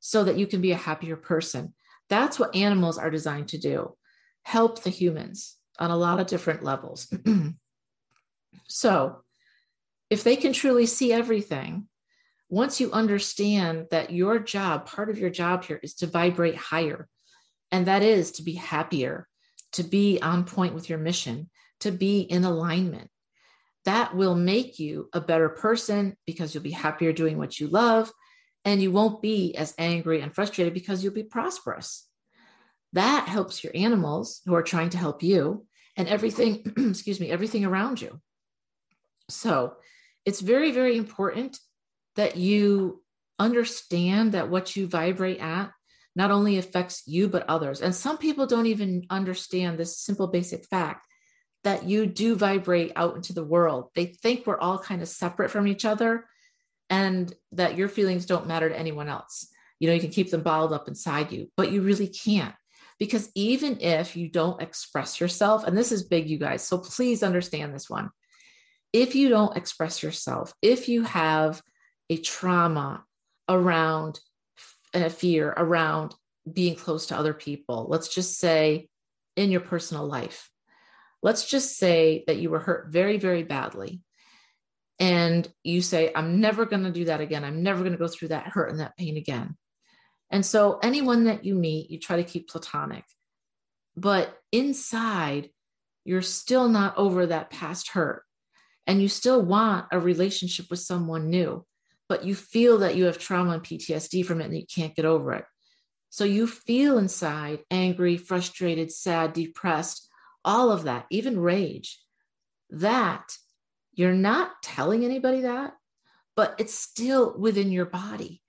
so 0.00 0.24
that 0.24 0.38
you 0.38 0.46
can 0.46 0.60
be 0.60 0.72
a 0.72 0.76
happier 0.76 1.16
person. 1.16 1.74
That's 2.08 2.38
what 2.38 2.56
animals 2.56 2.98
are 2.98 3.10
designed 3.10 3.48
to 3.48 3.58
do 3.58 3.94
help 4.42 4.82
the 4.82 4.90
humans 4.90 5.56
on 5.78 5.90
a 5.90 5.96
lot 5.96 6.20
of 6.20 6.26
different 6.26 6.64
levels. 6.64 7.12
so, 8.66 9.22
if 10.08 10.24
they 10.24 10.36
can 10.36 10.54
truly 10.54 10.86
see 10.86 11.12
everything, 11.12 11.86
once 12.48 12.80
you 12.80 12.90
understand 12.92 13.86
that 13.90 14.12
your 14.12 14.38
job, 14.38 14.86
part 14.86 15.10
of 15.10 15.18
your 15.18 15.30
job 15.30 15.64
here 15.64 15.80
is 15.82 15.94
to 15.94 16.06
vibrate 16.06 16.56
higher, 16.56 17.08
and 17.70 17.86
that 17.86 18.02
is 18.02 18.32
to 18.32 18.42
be 18.42 18.54
happier, 18.54 19.28
to 19.72 19.82
be 19.82 20.18
on 20.22 20.44
point 20.44 20.74
with 20.74 20.88
your 20.88 20.98
mission, 20.98 21.50
to 21.80 21.90
be 21.90 22.20
in 22.20 22.44
alignment 22.44 23.10
that 23.88 24.14
will 24.14 24.34
make 24.34 24.78
you 24.78 25.08
a 25.14 25.20
better 25.20 25.48
person 25.48 26.14
because 26.26 26.52
you'll 26.52 26.62
be 26.62 26.70
happier 26.70 27.10
doing 27.10 27.38
what 27.38 27.58
you 27.58 27.68
love 27.68 28.12
and 28.66 28.82
you 28.82 28.90
won't 28.90 29.22
be 29.22 29.54
as 29.54 29.74
angry 29.78 30.20
and 30.20 30.34
frustrated 30.34 30.74
because 30.74 31.02
you'll 31.02 31.14
be 31.14 31.22
prosperous. 31.22 32.06
That 32.92 33.28
helps 33.28 33.64
your 33.64 33.72
animals 33.74 34.42
who 34.44 34.54
are 34.54 34.62
trying 34.62 34.90
to 34.90 34.98
help 34.98 35.22
you 35.22 35.66
and 35.96 36.06
everything, 36.06 36.70
excuse 36.76 37.18
me, 37.18 37.30
everything 37.30 37.64
around 37.64 37.98
you. 37.98 38.20
So 39.30 39.76
it's 40.26 40.40
very, 40.40 40.70
very 40.72 40.98
important 40.98 41.58
that 42.18 42.36
you 42.36 43.00
understand 43.38 44.32
that 44.32 44.50
what 44.50 44.74
you 44.74 44.88
vibrate 44.88 45.38
at 45.38 45.70
not 46.16 46.32
only 46.32 46.58
affects 46.58 47.04
you, 47.06 47.28
but 47.28 47.48
others. 47.48 47.80
And 47.80 47.94
some 47.94 48.18
people 48.18 48.46
don't 48.46 48.66
even 48.66 49.06
understand 49.08 49.78
this 49.78 49.96
simple, 49.96 50.26
basic 50.26 50.66
fact 50.66 51.06
that 51.62 51.84
you 51.84 52.06
do 52.06 52.34
vibrate 52.34 52.90
out 52.96 53.14
into 53.14 53.32
the 53.32 53.44
world. 53.44 53.90
They 53.94 54.06
think 54.06 54.44
we're 54.44 54.58
all 54.58 54.80
kind 54.80 55.00
of 55.00 55.08
separate 55.08 55.52
from 55.52 55.68
each 55.68 55.84
other 55.84 56.26
and 56.90 57.32
that 57.52 57.76
your 57.76 57.88
feelings 57.88 58.26
don't 58.26 58.48
matter 58.48 58.68
to 58.68 58.76
anyone 58.76 59.08
else. 59.08 59.46
You 59.78 59.86
know, 59.86 59.94
you 59.94 60.00
can 60.00 60.10
keep 60.10 60.32
them 60.32 60.42
bottled 60.42 60.72
up 60.72 60.88
inside 60.88 61.30
you, 61.30 61.52
but 61.56 61.70
you 61.70 61.82
really 61.82 62.08
can't 62.08 62.54
Because 62.98 63.30
even 63.36 63.80
if 63.80 64.16
you 64.16 64.28
don't 64.28 64.60
express 64.60 65.20
yourself, 65.20 65.64
and 65.64 65.78
this 65.78 65.92
is 65.92 66.02
big, 66.02 66.28
you 66.28 66.38
guys, 66.38 66.62
so 66.64 66.78
please 66.78 67.22
understand 67.22 67.72
this 67.72 67.88
one. 67.88 68.10
If 68.92 69.14
you 69.14 69.28
don't 69.28 69.56
express 69.56 70.02
yourself, 70.02 70.52
if 70.62 70.88
you 70.88 71.04
have 71.04 71.62
a 72.10 72.16
trauma 72.16 73.04
around 73.48 74.20
a 74.94 75.10
fear 75.10 75.52
around 75.56 76.14
being 76.50 76.74
close 76.74 77.06
to 77.06 77.16
other 77.16 77.34
people, 77.34 77.86
let's 77.88 78.08
just 78.08 78.38
say 78.38 78.88
in 79.36 79.50
your 79.50 79.60
personal 79.60 80.06
life, 80.06 80.50
let's 81.22 81.48
just 81.48 81.76
say 81.76 82.24
that 82.26 82.38
you 82.38 82.50
were 82.50 82.58
hurt 82.58 82.88
very, 82.90 83.18
very 83.18 83.42
badly. 83.42 84.02
And 84.98 85.48
you 85.62 85.80
say, 85.80 86.10
I'm 86.14 86.40
never 86.40 86.66
going 86.66 86.82
to 86.82 86.90
do 86.90 87.04
that 87.04 87.20
again. 87.20 87.44
I'm 87.44 87.62
never 87.62 87.80
going 87.80 87.92
to 87.92 87.98
go 87.98 88.08
through 88.08 88.28
that 88.28 88.48
hurt 88.48 88.70
and 88.70 88.80
that 88.80 88.96
pain 88.96 89.16
again. 89.16 89.56
And 90.30 90.44
so, 90.44 90.78
anyone 90.82 91.24
that 91.24 91.44
you 91.44 91.54
meet, 91.54 91.90
you 91.90 91.98
try 91.98 92.16
to 92.16 92.24
keep 92.24 92.48
platonic. 92.48 93.04
But 93.96 94.36
inside, 94.52 95.50
you're 96.04 96.22
still 96.22 96.68
not 96.68 96.98
over 96.98 97.26
that 97.26 97.50
past 97.50 97.90
hurt. 97.90 98.24
And 98.86 99.00
you 99.00 99.08
still 99.08 99.42
want 99.42 99.86
a 99.92 100.00
relationship 100.00 100.66
with 100.70 100.80
someone 100.80 101.30
new, 101.30 101.64
but 102.08 102.24
you 102.24 102.34
feel 102.34 102.78
that 102.78 102.96
you 102.96 103.04
have 103.04 103.18
trauma 103.18 103.52
and 103.52 103.62
PTSD 103.62 104.24
from 104.24 104.40
it 104.40 104.46
and 104.46 104.56
you 104.56 104.66
can't 104.66 104.96
get 104.96 105.04
over 105.04 105.32
it. 105.34 105.44
So 106.10 106.24
you 106.24 106.46
feel 106.46 106.98
inside 106.98 107.60
angry, 107.70 108.16
frustrated, 108.16 108.90
sad, 108.90 109.34
depressed, 109.34 110.08
all 110.44 110.72
of 110.72 110.84
that, 110.84 111.06
even 111.10 111.38
rage. 111.38 112.00
That 112.70 113.36
you're 113.92 114.14
not 114.14 114.62
telling 114.62 115.04
anybody 115.04 115.42
that, 115.42 115.74
but 116.34 116.54
it's 116.58 116.74
still 116.74 117.36
within 117.38 117.70
your 117.70 117.86
body. 117.86 118.42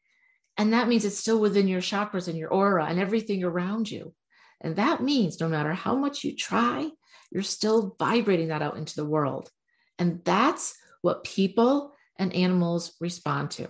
And 0.58 0.74
that 0.74 0.88
means 0.88 1.06
it's 1.06 1.18
still 1.18 1.40
within 1.40 1.68
your 1.68 1.82
chakras 1.82 2.28
and 2.28 2.38
your 2.38 2.50
aura 2.50 2.86
and 2.86 3.00
everything 3.00 3.44
around 3.44 3.90
you. 3.90 4.14
And 4.62 4.76
that 4.76 5.02
means 5.02 5.40
no 5.40 5.48
matter 5.48 5.74
how 5.74 5.96
much 5.96 6.24
you 6.24 6.36
try, 6.36 6.90
you're 7.32 7.44
still 7.44 7.96
vibrating 7.98 8.50
that 8.50 8.62
out 8.62 8.78
into 8.78 8.96
the 8.96 9.06
world. 9.06 9.50
And 9.98 10.22
that's 10.24 10.76
what 11.02 11.24
people 11.24 11.94
and 12.20 12.34
animals 12.34 12.96
respond 13.00 13.52
to. 13.52 13.70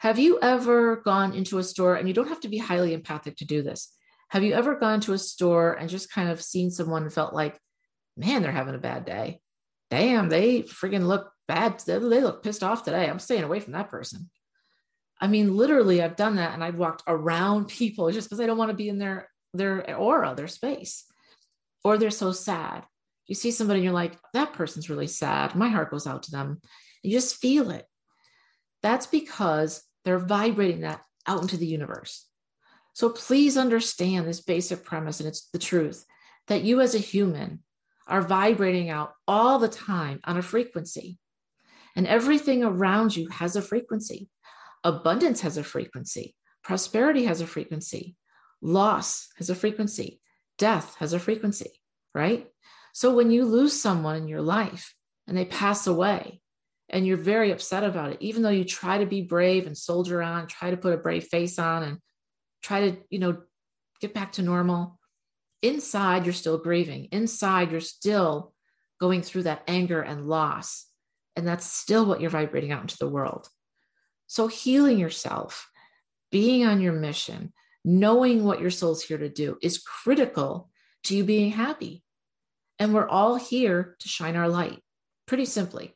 Have 0.00 0.18
you 0.18 0.38
ever 0.40 0.96
gone 0.96 1.34
into 1.34 1.58
a 1.58 1.62
store, 1.62 1.94
and 1.94 2.08
you 2.08 2.14
don't 2.14 2.28
have 2.28 2.40
to 2.40 2.48
be 2.48 2.58
highly 2.58 2.92
empathic 2.92 3.36
to 3.36 3.44
do 3.44 3.62
this? 3.62 3.92
Have 4.30 4.42
you 4.42 4.54
ever 4.54 4.74
gone 4.76 5.00
to 5.02 5.12
a 5.12 5.18
store 5.18 5.74
and 5.74 5.88
just 5.88 6.10
kind 6.10 6.30
of 6.30 6.42
seen 6.42 6.70
someone 6.70 7.04
and 7.04 7.12
felt 7.12 7.32
like, 7.32 7.58
man, 8.16 8.42
they're 8.42 8.50
having 8.50 8.74
a 8.74 8.78
bad 8.78 9.04
day? 9.04 9.40
Damn, 9.90 10.28
they 10.28 10.62
freaking 10.62 11.06
look 11.06 11.30
bad. 11.46 11.80
They 11.86 11.98
look 11.98 12.42
pissed 12.42 12.64
off 12.64 12.82
today. 12.82 13.08
I'm 13.08 13.20
staying 13.20 13.44
away 13.44 13.60
from 13.60 13.74
that 13.74 13.88
person. 13.88 14.28
I 15.20 15.28
mean, 15.28 15.56
literally, 15.56 16.02
I've 16.02 16.16
done 16.16 16.36
that 16.36 16.54
and 16.54 16.62
I've 16.62 16.76
walked 16.76 17.02
around 17.06 17.68
people 17.68 18.10
just 18.10 18.28
because 18.28 18.40
I 18.40 18.46
don't 18.46 18.58
want 18.58 18.70
to 18.70 18.76
be 18.76 18.88
in 18.88 18.98
their 18.98 19.28
their 19.54 19.96
aura, 19.96 20.34
their 20.34 20.48
space, 20.48 21.04
or 21.84 21.96
they're 21.96 22.10
so 22.10 22.32
sad. 22.32 22.84
You 23.26 23.34
see 23.34 23.50
somebody 23.50 23.78
and 23.78 23.84
you're 23.84 23.94
like, 23.94 24.18
that 24.34 24.52
person's 24.52 24.90
really 24.90 25.06
sad. 25.06 25.54
My 25.54 25.68
heart 25.68 25.90
goes 25.90 26.06
out 26.06 26.24
to 26.24 26.30
them. 26.30 26.60
You 27.06 27.12
just 27.12 27.36
feel 27.36 27.70
it. 27.70 27.86
That's 28.82 29.06
because 29.06 29.82
they're 30.04 30.18
vibrating 30.18 30.80
that 30.80 31.02
out 31.26 31.42
into 31.42 31.56
the 31.56 31.66
universe. 31.66 32.26
So 32.94 33.10
please 33.10 33.56
understand 33.56 34.26
this 34.26 34.40
basic 34.40 34.84
premise, 34.84 35.20
and 35.20 35.28
it's 35.28 35.48
the 35.50 35.58
truth 35.58 36.04
that 36.48 36.62
you 36.62 36.80
as 36.80 36.94
a 36.94 36.98
human 36.98 37.60
are 38.08 38.22
vibrating 38.22 38.90
out 38.90 39.12
all 39.26 39.58
the 39.58 39.68
time 39.68 40.20
on 40.24 40.36
a 40.36 40.42
frequency. 40.42 41.18
And 41.94 42.06
everything 42.06 42.62
around 42.62 43.16
you 43.16 43.28
has 43.28 43.56
a 43.56 43.62
frequency. 43.62 44.28
Abundance 44.84 45.40
has 45.40 45.56
a 45.56 45.64
frequency, 45.64 46.34
prosperity 46.62 47.24
has 47.24 47.40
a 47.40 47.46
frequency, 47.46 48.16
loss 48.60 49.28
has 49.36 49.50
a 49.50 49.54
frequency, 49.54 50.20
death 50.58 50.94
has 50.98 51.12
a 51.12 51.18
frequency, 51.18 51.80
right? 52.14 52.46
So 52.92 53.14
when 53.14 53.30
you 53.30 53.44
lose 53.44 53.80
someone 53.80 54.16
in 54.16 54.28
your 54.28 54.42
life 54.42 54.94
and 55.26 55.36
they 55.36 55.44
pass 55.44 55.86
away 55.86 56.40
and 56.96 57.06
you're 57.06 57.18
very 57.18 57.50
upset 57.50 57.84
about 57.84 58.12
it, 58.12 58.16
even 58.20 58.42
though 58.42 58.48
you 58.48 58.64
try 58.64 58.96
to 58.96 59.04
be 59.04 59.20
brave 59.20 59.66
and 59.66 59.76
soldier 59.76 60.22
on, 60.22 60.46
try 60.46 60.70
to 60.70 60.78
put 60.78 60.94
a 60.94 60.96
brave 60.96 61.24
face 61.24 61.58
on 61.58 61.82
and 61.82 61.98
try 62.62 62.88
to, 62.88 62.96
you 63.10 63.18
know, 63.18 63.36
get 64.00 64.14
back 64.14 64.32
to 64.32 64.42
normal, 64.42 64.98
inside 65.60 66.24
you're 66.24 66.32
still 66.32 66.56
grieving. 66.56 67.08
Inside 67.12 67.70
you're 67.70 67.82
still 67.82 68.54
going 68.98 69.20
through 69.20 69.42
that 69.42 69.62
anger 69.68 70.00
and 70.00 70.26
loss. 70.26 70.86
And 71.36 71.46
that's 71.46 71.66
still 71.66 72.06
what 72.06 72.22
you're 72.22 72.30
vibrating 72.30 72.72
out 72.72 72.80
into 72.80 72.96
the 72.98 73.10
world. 73.10 73.46
So, 74.26 74.46
healing 74.46 74.98
yourself, 74.98 75.70
being 76.32 76.64
on 76.64 76.80
your 76.80 76.94
mission, 76.94 77.52
knowing 77.84 78.42
what 78.42 78.62
your 78.62 78.70
soul's 78.70 79.02
here 79.02 79.18
to 79.18 79.28
do 79.28 79.58
is 79.60 79.84
critical 79.84 80.70
to 81.04 81.14
you 81.14 81.24
being 81.24 81.50
happy. 81.50 82.02
And 82.78 82.94
we're 82.94 83.06
all 83.06 83.36
here 83.36 83.96
to 84.00 84.08
shine 84.08 84.34
our 84.34 84.48
light, 84.48 84.80
pretty 85.26 85.44
simply. 85.44 85.95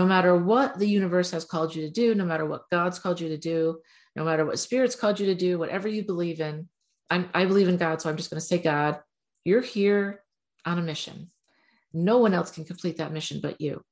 No 0.00 0.06
matter 0.06 0.34
what 0.34 0.78
the 0.78 0.88
universe 0.88 1.30
has 1.32 1.44
called 1.44 1.74
you 1.74 1.82
to 1.82 1.90
do, 1.90 2.14
no 2.14 2.24
matter 2.24 2.46
what 2.46 2.70
God's 2.70 2.98
called 2.98 3.20
you 3.20 3.28
to 3.28 3.36
do, 3.36 3.80
no 4.16 4.24
matter 4.24 4.46
what 4.46 4.58
spirit's 4.58 4.96
called 4.96 5.20
you 5.20 5.26
to 5.26 5.34
do, 5.34 5.58
whatever 5.58 5.88
you 5.88 6.06
believe 6.06 6.40
in, 6.40 6.70
I'm, 7.10 7.28
I 7.34 7.44
believe 7.44 7.68
in 7.68 7.76
God, 7.76 8.00
so 8.00 8.08
I'm 8.08 8.16
just 8.16 8.30
going 8.30 8.40
to 8.40 8.46
say, 8.46 8.56
God, 8.56 8.98
you're 9.44 9.60
here 9.60 10.22
on 10.64 10.78
a 10.78 10.82
mission. 10.82 11.28
No 11.92 12.16
one 12.16 12.32
else 12.32 12.50
can 12.50 12.64
complete 12.64 12.96
that 12.96 13.12
mission 13.12 13.42
but 13.42 13.60
you. 13.60 13.82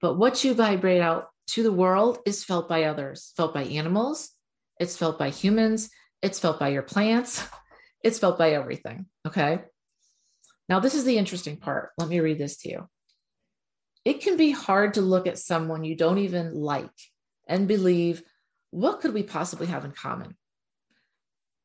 But 0.00 0.16
what 0.16 0.44
you 0.44 0.54
vibrate 0.54 1.02
out 1.02 1.26
to 1.48 1.64
the 1.64 1.72
world 1.72 2.20
is 2.24 2.44
felt 2.44 2.68
by 2.68 2.84
others, 2.84 3.32
felt 3.36 3.52
by 3.52 3.64
animals, 3.64 4.30
it's 4.78 4.96
felt 4.96 5.18
by 5.18 5.30
humans, 5.30 5.90
it's 6.22 6.38
felt 6.38 6.60
by 6.60 6.68
your 6.68 6.82
plants, 6.82 7.44
it's 8.04 8.20
felt 8.20 8.38
by 8.38 8.52
everything. 8.52 9.06
Okay. 9.26 9.58
Now, 10.68 10.78
this 10.78 10.94
is 10.94 11.04
the 11.04 11.18
interesting 11.18 11.56
part. 11.56 11.90
Let 11.98 12.08
me 12.08 12.20
read 12.20 12.38
this 12.38 12.58
to 12.58 12.68
you. 12.68 12.88
It 14.04 14.20
can 14.20 14.36
be 14.36 14.50
hard 14.50 14.94
to 14.94 15.00
look 15.00 15.26
at 15.26 15.38
someone 15.38 15.84
you 15.84 15.96
don't 15.96 16.18
even 16.18 16.54
like 16.54 16.90
and 17.48 17.68
believe, 17.68 18.22
what 18.70 19.00
could 19.00 19.14
we 19.14 19.22
possibly 19.22 19.66
have 19.66 19.84
in 19.84 19.92
common? 19.92 20.36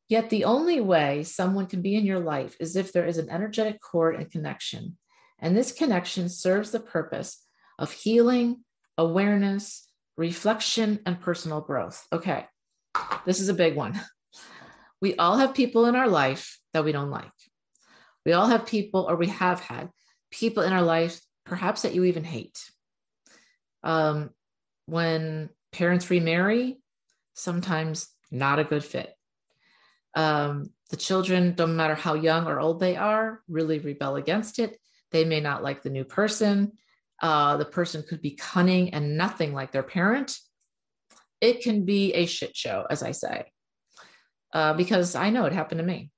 Yet, 0.08 0.30
the 0.30 0.44
only 0.44 0.80
way 0.80 1.22
someone 1.22 1.66
can 1.66 1.82
be 1.82 1.94
in 1.94 2.04
your 2.04 2.18
life 2.18 2.56
is 2.58 2.76
if 2.76 2.92
there 2.92 3.06
is 3.06 3.18
an 3.18 3.30
energetic 3.30 3.80
cord 3.80 4.16
and 4.16 4.30
connection. 4.30 4.96
And 5.38 5.56
this 5.56 5.72
connection 5.72 6.28
serves 6.28 6.70
the 6.70 6.80
purpose 6.80 7.44
of 7.78 7.92
healing, 7.92 8.64
awareness, 8.98 9.88
reflection, 10.16 11.00
and 11.06 11.20
personal 11.20 11.60
growth. 11.60 12.06
Okay, 12.12 12.46
this 13.24 13.40
is 13.40 13.48
a 13.48 13.54
big 13.54 13.76
one. 13.76 14.00
We 15.00 15.16
all 15.16 15.38
have 15.38 15.54
people 15.54 15.86
in 15.86 15.94
our 15.94 16.08
life 16.08 16.58
that 16.74 16.84
we 16.84 16.92
don't 16.92 17.10
like. 17.10 17.30
We 18.26 18.32
all 18.32 18.48
have 18.48 18.66
people, 18.66 19.06
or 19.08 19.16
we 19.16 19.28
have 19.28 19.60
had 19.60 19.90
people 20.30 20.62
in 20.62 20.72
our 20.72 20.82
life, 20.82 21.20
perhaps 21.50 21.82
that 21.82 21.96
you 21.96 22.04
even 22.04 22.22
hate. 22.22 22.70
Um, 23.82 24.30
when 24.86 25.50
parents 25.72 26.08
remarry, 26.08 26.78
sometimes 27.34 28.08
not 28.30 28.60
a 28.60 28.64
good 28.64 28.84
fit. 28.84 29.12
Um, 30.14 30.70
the 30.90 30.96
children, 30.96 31.56
no 31.58 31.66
matter 31.66 31.96
how 31.96 32.14
young 32.14 32.46
or 32.46 32.60
old 32.60 32.78
they 32.78 32.96
are, 32.96 33.42
really 33.48 33.80
rebel 33.80 34.14
against 34.14 34.60
it. 34.60 34.78
They 35.10 35.24
may 35.24 35.40
not 35.40 35.64
like 35.64 35.82
the 35.82 35.90
new 35.90 36.04
person. 36.04 36.72
Uh, 37.20 37.56
the 37.56 37.64
person 37.64 38.04
could 38.08 38.22
be 38.22 38.36
cunning 38.36 38.94
and 38.94 39.16
nothing 39.16 39.52
like 39.52 39.72
their 39.72 39.82
parent. 39.82 40.38
It 41.40 41.62
can 41.62 41.84
be 41.84 42.12
a 42.12 42.26
shit 42.26 42.56
show, 42.56 42.86
as 42.88 43.02
I 43.02 43.10
say, 43.10 43.50
uh, 44.54 44.74
because 44.74 45.16
I 45.16 45.30
know 45.30 45.46
it 45.46 45.52
happened 45.52 45.80
to 45.80 45.84
me. 45.84 46.12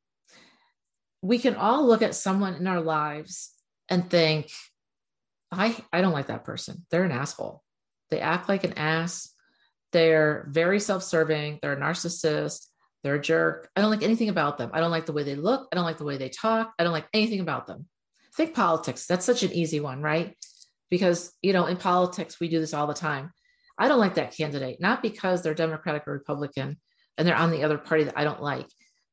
We 1.23 1.39
can 1.39 1.55
all 1.57 1.87
look 1.87 2.03
at 2.03 2.15
someone 2.15 2.57
in 2.57 2.67
our 2.67 2.83
lives 2.83 3.53
and 3.89 4.11
think, 4.11 4.51
I, 5.52 5.76
I 5.92 6.00
don't 6.00 6.12
like 6.12 6.28
that 6.28 6.44
person. 6.44 6.87
They're 6.90 7.04
an 7.04 7.12
asshole. 7.12 7.62
They 8.11 8.21
act 8.21 8.49
like 8.49 8.64
an 8.64 8.78
ass. 8.78 9.30
They're 9.92 10.47
very 10.50 10.80
self 10.80 11.02
serving. 11.02 11.59
They're 11.61 11.75
a 11.75 11.80
narcissist. 11.80 12.66
They're 13.02 13.16
a 13.16 13.21
jerk. 13.21 13.68
I 13.76 13.80
don't 13.80 13.90
like 13.90 14.02
anything 14.02 14.28
about 14.28 14.59
them. 14.59 14.71
I 14.73 14.80
don't 14.80 14.90
like 14.90 15.06
the 15.06 15.12
way 15.12 15.25
they 15.25 15.35
look. 15.35 15.68
I 15.71 15.76
don't 15.76 15.85
like 15.85 15.99
the 15.99 16.04
way 16.04 16.16
they 16.16 16.28
talk. 16.28 16.73
I 16.78 16.85
don't 16.85 16.92
like 16.92 17.09
anything 17.12 17.40
about 17.40 17.66
them. 17.66 17.87
Think 18.37 18.54
politics. 18.54 19.06
That's 19.06 19.26
such 19.26 19.42
an 19.42 19.52
easy 19.52 19.80
one, 19.80 20.00
right? 20.00 20.37
because 20.92 21.32
you 21.40 21.54
know 21.54 21.64
in 21.64 21.78
politics 21.78 22.38
we 22.38 22.50
do 22.50 22.61
this 22.61 22.75
all 22.75 22.87
the 22.87 22.92
time 22.92 23.32
i 23.78 23.88
don't 23.88 23.99
like 23.99 24.16
that 24.16 24.37
candidate 24.37 24.78
not 24.78 25.00
because 25.00 25.42
they're 25.42 25.54
democratic 25.54 26.06
or 26.06 26.12
republican 26.12 26.76
and 27.16 27.26
they're 27.26 27.35
on 27.35 27.50
the 27.50 27.64
other 27.64 27.78
party 27.78 28.04
that 28.04 28.18
i 28.18 28.25
don't 28.25 28.42
like 28.42 28.66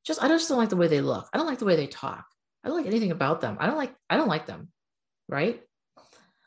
just 0.06 0.22
i 0.22 0.28
just 0.28 0.50
don't 0.50 0.58
like 0.58 0.68
the 0.68 0.76
way 0.76 0.90
they 0.90 1.00
look 1.00 1.30
i 1.34 1.38
don't 1.38 1.48
like 1.48 1.58
the 1.58 1.64
way 1.64 1.78
they 1.78 1.88
talk 1.88 2.26
i 2.66 2.68
don't 2.68 2.76
like 2.76 2.86
anything 2.86 3.12
about 3.12 3.40
them 3.40 3.56
i 3.62 3.66
don't 3.66 3.78
like 3.78 3.96
i 4.10 4.18
don't 4.18 4.28
like 4.28 4.46
them 4.46 4.68
right 5.30 5.62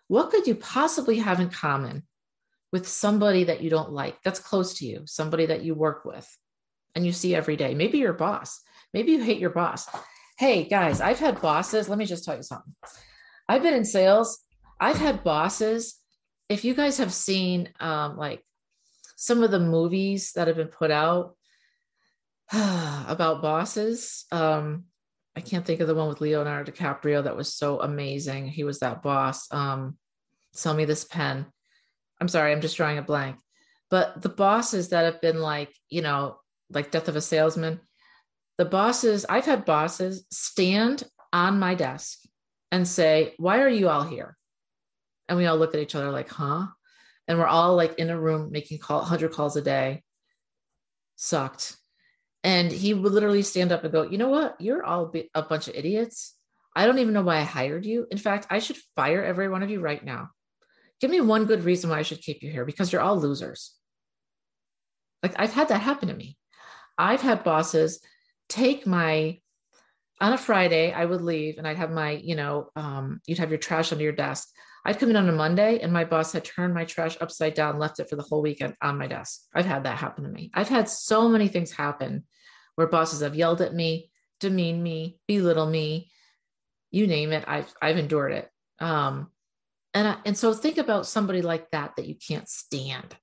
what 0.09 0.30
could 0.30 0.47
you 0.47 0.54
possibly 0.54 1.18
have 1.18 1.40
in 1.40 1.50
common 1.50 2.02
with 2.73 2.88
somebody 2.88 3.44
that 3.44 3.61
you 3.61 3.71
don't 3.71 3.92
like 3.92 4.23
that's 4.23 4.40
close 4.40 4.75
to 4.78 4.87
you 4.87 5.02
somebody 5.06 5.47
that 5.47 5.62
you 5.62 5.75
work 5.75 6.04
with 6.04 6.28
and 6.94 7.04
you 7.06 7.12
see 7.12 7.35
every 7.35 7.56
day? 7.56 7.75
Maybe 7.75 7.99
your 7.99 8.12
boss. 8.12 8.61
Maybe 8.92 9.12
you 9.12 9.23
hate 9.23 9.38
your 9.38 9.50
boss. 9.50 9.88
Hey 10.38 10.64
guys 10.64 11.00
i've 11.00 11.21
had 11.21 11.40
bosses. 11.40 11.88
Let 11.88 11.99
me 11.99 12.06
just 12.06 12.25
tell 12.25 12.37
you 12.37 12.42
something. 12.42 12.75
I've 13.49 13.62
been 13.62 13.75
in 13.75 13.85
sales. 13.85 14.38
I've 14.80 14.99
had 14.99 15.25
bosses. 15.25 15.97
If 16.49 16.64
you 16.64 16.75
guys 16.75 16.99
have 16.99 17.12
seen 17.12 17.68
um, 17.80 18.16
like 18.16 18.44
some 19.16 19.42
of 19.42 19.50
the 19.50 19.61
movies 19.61 20.32
that 20.32 20.49
have 20.49 20.56
been 20.56 20.68
put 20.68 20.90
out 20.90 21.37
about 22.52 23.42
bosses, 23.42 24.25
um, 24.32 24.85
I 25.36 25.40
can't 25.40 25.64
think 25.64 25.80
of 25.80 25.86
the 25.86 25.94
one 25.94 26.08
with 26.08 26.20
Leonardo 26.20 26.70
DiCaprio 26.70 27.24
that 27.24 27.36
was 27.36 27.54
so 27.54 27.80
amazing. 27.80 28.48
He 28.48 28.64
was 28.64 28.80
that 28.80 29.02
boss. 29.02 29.52
Um, 29.52 29.96
sell 30.52 30.74
me 30.74 30.84
this 30.84 31.04
pen. 31.04 31.46
I'm 32.20 32.28
sorry, 32.28 32.52
I'm 32.52 32.60
just 32.60 32.76
drawing 32.76 32.98
a 32.98 33.02
blank. 33.02 33.38
But 33.90 34.22
the 34.22 34.28
bosses 34.28 34.90
that 34.90 35.04
have 35.04 35.20
been 35.20 35.40
like, 35.40 35.74
you 35.88 36.02
know, 36.02 36.38
like 36.70 36.90
Death 36.90 37.08
of 37.08 37.16
a 37.16 37.20
Salesman, 37.20 37.80
the 38.58 38.64
bosses, 38.64 39.26
I've 39.28 39.44
had 39.44 39.64
bosses 39.64 40.24
stand 40.30 41.04
on 41.32 41.58
my 41.58 41.74
desk 41.74 42.18
and 42.70 42.86
say, 42.86 43.34
Why 43.38 43.60
are 43.60 43.68
you 43.68 43.88
all 43.88 44.04
here? 44.04 44.36
And 45.28 45.38
we 45.38 45.46
all 45.46 45.56
look 45.56 45.74
at 45.74 45.80
each 45.80 45.94
other 45.94 46.10
like, 46.10 46.28
Huh? 46.28 46.66
And 47.28 47.38
we're 47.38 47.46
all 47.46 47.76
like 47.76 47.98
in 47.98 48.10
a 48.10 48.20
room 48.20 48.50
making 48.52 48.78
call 48.78 48.98
100 49.00 49.32
calls 49.32 49.56
a 49.56 49.62
day. 49.62 50.02
Sucked. 51.16 51.76
And 52.44 52.72
he 52.72 52.92
would 52.94 53.12
literally 53.12 53.42
stand 53.42 53.72
up 53.72 53.84
and 53.84 53.92
go, 53.92 54.02
You 54.02 54.18
know 54.18 54.28
what? 54.28 54.61
You're 54.61 54.84
all 54.84 55.12
a 55.34 55.42
bunch 55.42 55.68
of 55.68 55.75
idiots. 55.75 56.34
I 56.75 56.87
don't 56.87 56.99
even 56.99 57.14
know 57.14 57.22
why 57.22 57.37
I 57.37 57.42
hired 57.42 57.84
you. 57.84 58.06
In 58.11 58.18
fact, 58.18 58.46
I 58.50 58.58
should 58.58 58.78
fire 58.96 59.22
every 59.22 59.49
one 59.49 59.62
of 59.62 59.70
you 59.70 59.80
right 59.80 60.02
now. 60.02 60.30
Give 61.00 61.11
me 61.11 61.20
one 61.20 61.44
good 61.44 61.64
reason 61.64 61.90
why 61.90 61.99
I 61.99 62.02
should 62.02 62.22
keep 62.22 62.42
you 62.42 62.50
here 62.50 62.64
because 62.64 62.92
you're 62.92 63.02
all 63.02 63.18
losers. 63.18 63.72
Like 65.22 65.34
I've 65.37 65.52
had 65.52 65.68
that 65.68 65.80
happen 65.80 66.08
to 66.08 66.14
me. 66.14 66.37
I've 66.99 67.20
had 67.20 67.44
bosses 67.44 68.00
take 68.49 68.87
my 68.87 69.38
on 70.20 70.32
a 70.32 70.38
Friday, 70.38 70.92
I 70.92 71.04
would 71.04 71.20
leave 71.20 71.58
and 71.58 71.66
I'd 71.66 71.78
have 71.78 71.90
my, 71.90 72.12
you 72.12 72.37
know, 72.37 72.68
um, 72.76 73.20
you'd 73.26 73.38
have 73.38 73.50
your 73.50 73.58
trash 73.58 73.90
under 73.90 74.04
your 74.04 74.12
desk. 74.12 74.49
I'd 74.84 74.98
come 74.98 75.10
in 75.10 75.16
on 75.16 75.28
a 75.28 75.32
Monday 75.32 75.78
and 75.80 75.92
my 75.92 76.04
boss 76.04 76.32
had 76.32 76.44
turned 76.44 76.74
my 76.74 76.84
trash 76.84 77.16
upside 77.20 77.54
down, 77.54 77.78
left 77.78 78.00
it 78.00 78.08
for 78.10 78.16
the 78.16 78.22
whole 78.22 78.42
weekend 78.42 78.74
on 78.82 78.98
my 78.98 79.06
desk. 79.06 79.42
I've 79.54 79.66
had 79.66 79.84
that 79.84 79.98
happen 79.98 80.24
to 80.24 80.30
me. 80.30 80.50
I've 80.54 80.68
had 80.68 80.88
so 80.88 81.28
many 81.28 81.48
things 81.48 81.70
happen 81.70 82.24
where 82.74 82.88
bosses 82.88 83.20
have 83.20 83.36
yelled 83.36 83.60
at 83.60 83.74
me, 83.74 84.10
demean 84.40 84.82
me, 84.82 85.18
belittle 85.28 85.66
me, 85.66 86.10
you 86.90 87.06
name 87.06 87.32
it. 87.32 87.44
I've 87.46 87.72
I've 87.80 87.96
endured 87.96 88.32
it. 88.32 88.50
Um, 88.78 89.28
and 89.94 90.08
I, 90.08 90.16
and 90.24 90.36
so 90.36 90.52
think 90.52 90.78
about 90.78 91.06
somebody 91.06 91.42
like 91.42 91.70
that 91.70 91.96
that 91.96 92.06
you 92.06 92.16
can't 92.16 92.48
stand, 92.48 93.16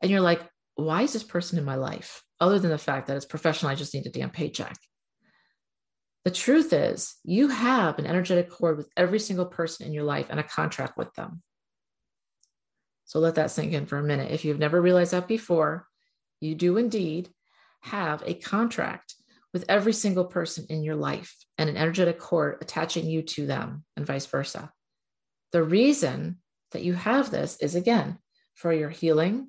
and 0.00 0.10
you're 0.10 0.20
like, 0.20 0.42
why 0.74 1.02
is 1.02 1.12
this 1.12 1.22
person 1.22 1.58
in 1.58 1.64
my 1.64 1.76
life? 1.76 2.22
Other 2.40 2.58
than 2.58 2.70
the 2.70 2.78
fact 2.78 3.06
that 3.06 3.16
it's 3.16 3.26
professional, 3.26 3.70
I 3.70 3.74
just 3.74 3.94
need 3.94 4.06
a 4.06 4.10
damn 4.10 4.30
paycheck. 4.30 4.76
The 6.24 6.30
truth 6.30 6.72
is, 6.72 7.14
you 7.24 7.48
have 7.48 7.98
an 7.98 8.06
energetic 8.06 8.50
cord 8.50 8.76
with 8.76 8.90
every 8.96 9.18
single 9.18 9.46
person 9.46 9.86
in 9.86 9.92
your 9.92 10.04
life 10.04 10.26
and 10.28 10.38
a 10.38 10.44
contract 10.44 10.98
with 10.98 11.12
them. 11.14 11.42
So 13.06 13.18
let 13.18 13.36
that 13.36 13.50
sink 13.50 13.72
in 13.72 13.86
for 13.86 13.98
a 13.98 14.02
minute. 14.02 14.30
If 14.30 14.44
you've 14.44 14.58
never 14.58 14.80
realized 14.80 15.12
that 15.12 15.26
before, 15.26 15.86
you 16.40 16.54
do 16.54 16.76
indeed 16.76 17.30
have 17.80 18.22
a 18.24 18.34
contract 18.34 19.14
with 19.52 19.64
every 19.68 19.92
single 19.92 20.24
person 20.24 20.66
in 20.68 20.84
your 20.84 20.94
life 20.94 21.34
and 21.58 21.68
an 21.68 21.76
energetic 21.76 22.18
cord 22.18 22.58
attaching 22.60 23.06
you 23.06 23.22
to 23.22 23.46
them 23.46 23.84
and 23.96 24.06
vice 24.06 24.26
versa. 24.26 24.70
The 25.52 25.62
reason 25.62 26.38
that 26.72 26.84
you 26.84 26.92
have 26.94 27.30
this 27.30 27.56
is 27.60 27.74
again 27.74 28.18
for 28.54 28.72
your 28.72 28.90
healing, 28.90 29.48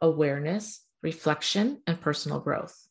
awareness, 0.00 0.80
reflection, 1.02 1.82
and 1.86 2.00
personal 2.00 2.40
growth. 2.40 2.87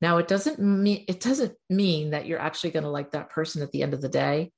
Now, 0.00 0.16
it 0.16 0.28
doesn't 0.28 0.58
mean 0.58 1.04
it 1.08 1.20
doesn't 1.20 1.54
mean 1.68 2.10
that 2.10 2.26
you're 2.26 2.40
actually 2.40 2.70
going 2.70 2.84
to 2.84 2.90
like 2.90 3.12
that 3.12 3.30
person 3.30 3.62
at 3.62 3.70
the 3.70 3.82
end 3.82 3.92
of 3.92 4.00
the 4.00 4.08
day, 4.08 4.52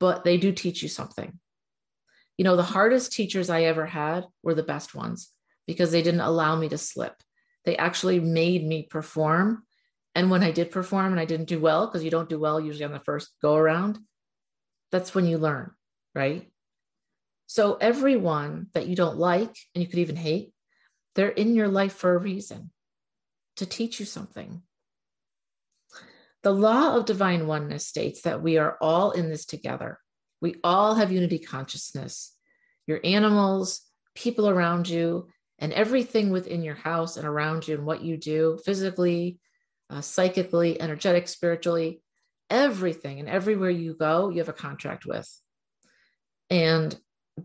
but 0.00 0.24
they 0.24 0.38
do 0.38 0.52
teach 0.52 0.82
you 0.82 0.88
something. 0.88 1.38
You 2.38 2.44
know, 2.44 2.56
the 2.56 2.62
hardest 2.62 3.12
teachers 3.12 3.50
I 3.50 3.64
ever 3.64 3.84
had 3.84 4.24
were 4.42 4.54
the 4.54 4.62
best 4.62 4.94
ones 4.94 5.30
because 5.66 5.90
they 5.90 6.02
didn't 6.02 6.20
allow 6.20 6.56
me 6.56 6.68
to 6.70 6.78
slip. 6.78 7.14
They 7.64 7.76
actually 7.76 8.20
made 8.20 8.66
me 8.66 8.84
perform. 8.84 9.64
And 10.14 10.30
when 10.30 10.42
I 10.42 10.50
did 10.50 10.70
perform 10.70 11.12
and 11.12 11.20
I 11.20 11.24
didn't 11.24 11.48
do 11.48 11.60
well, 11.60 11.86
because 11.86 12.02
you 12.02 12.10
don't 12.10 12.28
do 12.28 12.38
well 12.38 12.58
usually 12.58 12.84
on 12.84 12.92
the 12.92 13.00
first 13.00 13.30
go 13.40 13.54
around, 13.54 13.98
that's 14.90 15.14
when 15.14 15.26
you 15.26 15.38
learn, 15.38 15.70
right? 16.14 16.50
So 17.46 17.74
everyone 17.74 18.68
that 18.72 18.86
you 18.88 18.96
don't 18.96 19.18
like 19.18 19.54
and 19.74 19.84
you 19.84 19.86
could 19.86 19.98
even 19.98 20.16
hate, 20.16 20.52
they're 21.14 21.28
in 21.28 21.54
your 21.54 21.68
life 21.68 21.92
for 21.92 22.14
a 22.14 22.18
reason 22.18 22.70
to 23.56 23.66
teach 23.66 24.00
you 24.00 24.06
something. 24.06 24.62
The 26.42 26.52
law 26.52 26.96
of 26.96 27.04
divine 27.04 27.46
oneness 27.46 27.86
states 27.86 28.22
that 28.22 28.42
we 28.42 28.58
are 28.58 28.76
all 28.80 29.12
in 29.12 29.28
this 29.28 29.46
together. 29.46 29.98
We 30.40 30.56
all 30.64 30.94
have 30.96 31.12
unity 31.12 31.38
consciousness. 31.38 32.36
Your 32.86 33.00
animals, 33.04 33.82
people 34.14 34.48
around 34.48 34.88
you, 34.88 35.28
and 35.58 35.72
everything 35.72 36.30
within 36.30 36.62
your 36.64 36.74
house 36.74 37.16
and 37.16 37.26
around 37.26 37.68
you, 37.68 37.76
and 37.76 37.86
what 37.86 38.02
you 38.02 38.16
do 38.16 38.58
physically, 38.64 39.38
uh, 39.88 40.00
psychically, 40.00 40.80
energetic, 40.80 41.28
spiritually, 41.28 42.02
everything 42.52 43.18
and 43.18 43.28
everywhere 43.28 43.70
you 43.70 43.94
go, 43.94 44.28
you 44.28 44.38
have 44.38 44.48
a 44.48 44.52
contract 44.52 45.06
with. 45.06 45.28
And 46.50 46.94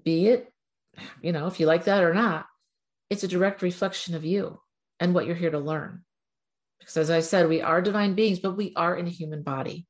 be 0.04 0.28
it, 0.28 0.52
you 1.22 1.32
know, 1.32 1.48
if 1.48 1.60
you 1.60 1.66
like 1.66 1.86
that 1.86 2.04
or 2.04 2.14
not, 2.14 2.46
it's 3.10 3.24
a 3.24 3.28
direct 3.28 3.62
reflection 3.62 4.16
of 4.16 4.26
you 4.26 4.60
and 5.00 5.14
what 5.14 5.26
you're 5.26 5.36
here 5.36 5.52
to 5.52 5.60
learn. 5.60 6.04
Because 6.80 6.98
as 6.98 7.10
I 7.10 7.20
said, 7.20 7.50
we 7.50 7.62
are 7.62 7.82
divine 7.82 8.14
beings, 8.14 8.40
but 8.40 8.58
we 8.58 8.74
are 8.76 8.96
in 8.96 9.08
a 9.08 9.12
human 9.12 9.44
body. 9.44 9.88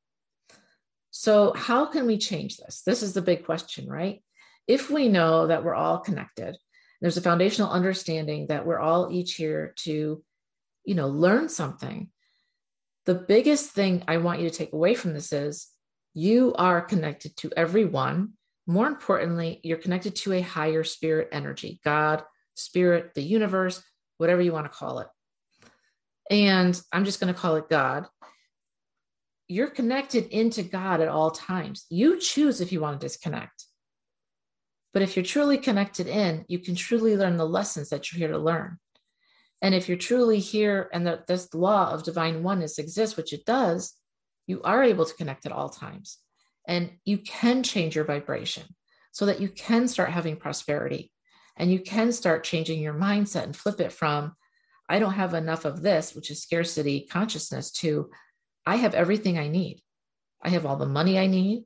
So, 1.10 1.52
how 1.54 1.86
can 1.86 2.06
we 2.06 2.18
change 2.18 2.56
this? 2.56 2.82
This 2.84 3.02
is 3.02 3.12
the 3.12 3.22
big 3.22 3.44
question, 3.44 3.88
right? 3.88 4.22
If 4.66 4.90
we 4.90 5.08
know 5.08 5.46
that 5.46 5.64
we're 5.64 5.74
all 5.74 5.98
connected, 5.98 6.56
there's 7.00 7.16
a 7.16 7.22
foundational 7.22 7.70
understanding 7.70 8.48
that 8.48 8.66
we're 8.66 8.80
all 8.80 9.10
each 9.10 9.34
here 9.34 9.74
to, 9.78 10.22
you 10.84 10.94
know, 10.94 11.08
learn 11.08 11.48
something. 11.48 12.10
The 13.06 13.14
biggest 13.14 13.70
thing 13.70 14.04
I 14.06 14.18
want 14.18 14.40
you 14.40 14.50
to 14.50 14.54
take 14.54 14.72
away 14.72 14.94
from 14.94 15.14
this 15.14 15.32
is 15.32 15.68
you 16.14 16.54
are 16.54 16.82
connected 16.82 17.36
to 17.38 17.52
everyone. 17.56 18.34
More 18.66 18.86
importantly, 18.86 19.60
you're 19.62 19.78
connected 19.78 20.16
to 20.16 20.34
a 20.34 20.40
higher 20.40 20.84
spirit 20.84 21.28
energy, 21.32 21.80
God, 21.84 22.22
spirit, 22.54 23.14
the 23.14 23.22
universe, 23.22 23.82
whatever 24.18 24.42
you 24.42 24.52
want 24.52 24.70
to 24.70 24.78
call 24.78 25.00
it. 25.00 25.08
And 26.30 26.80
I'm 26.92 27.04
just 27.04 27.20
going 27.20 27.32
to 27.32 27.40
call 27.40 27.56
it 27.56 27.70
God. 27.70 28.06
You're 29.48 29.70
connected 29.70 30.26
into 30.26 30.62
God 30.62 31.00
at 31.00 31.08
all 31.08 31.30
times. 31.30 31.86
You 31.88 32.20
choose 32.20 32.60
if 32.60 32.70
you 32.70 32.80
want 32.80 33.00
to 33.00 33.06
disconnect. 33.06 33.64
But 34.92 35.02
if 35.02 35.16
you're 35.16 35.24
truly 35.24 35.58
connected 35.58 36.06
in, 36.06 36.44
you 36.48 36.58
can 36.58 36.74
truly 36.74 37.16
learn 37.16 37.36
the 37.36 37.46
lessons 37.46 37.88
that 37.90 38.12
you're 38.12 38.18
here 38.18 38.36
to 38.36 38.42
learn. 38.42 38.78
And 39.62 39.74
if 39.74 39.88
you're 39.88 39.98
truly 39.98 40.38
here 40.38 40.88
and 40.92 41.06
that 41.06 41.26
this 41.26 41.52
law 41.54 41.90
of 41.92 42.04
divine 42.04 42.42
oneness 42.42 42.78
exists, 42.78 43.16
which 43.16 43.32
it 43.32 43.44
does, 43.44 43.94
you 44.46 44.62
are 44.62 44.82
able 44.82 45.04
to 45.04 45.14
connect 45.14 45.46
at 45.46 45.52
all 45.52 45.68
times. 45.68 46.18
And 46.66 46.90
you 47.04 47.18
can 47.18 47.62
change 47.62 47.96
your 47.96 48.04
vibration 48.04 48.64
so 49.12 49.26
that 49.26 49.40
you 49.40 49.48
can 49.48 49.88
start 49.88 50.10
having 50.10 50.36
prosperity 50.36 51.10
and 51.58 51.70
you 51.70 51.80
can 51.80 52.12
start 52.12 52.44
changing 52.44 52.80
your 52.80 52.94
mindset 52.94 53.42
and 53.42 53.54
flip 53.54 53.80
it 53.80 53.92
from, 53.92 54.34
I 54.88 54.98
don't 54.98 55.12
have 55.12 55.34
enough 55.34 55.64
of 55.64 55.82
this, 55.82 56.14
which 56.14 56.30
is 56.30 56.40
scarcity 56.40 57.06
consciousness, 57.10 57.70
to 57.72 58.10
I 58.64 58.76
have 58.76 58.94
everything 58.94 59.38
I 59.38 59.48
need. 59.48 59.82
I 60.42 60.50
have 60.50 60.64
all 60.64 60.76
the 60.76 60.86
money 60.86 61.18
I 61.18 61.26
need. 61.26 61.64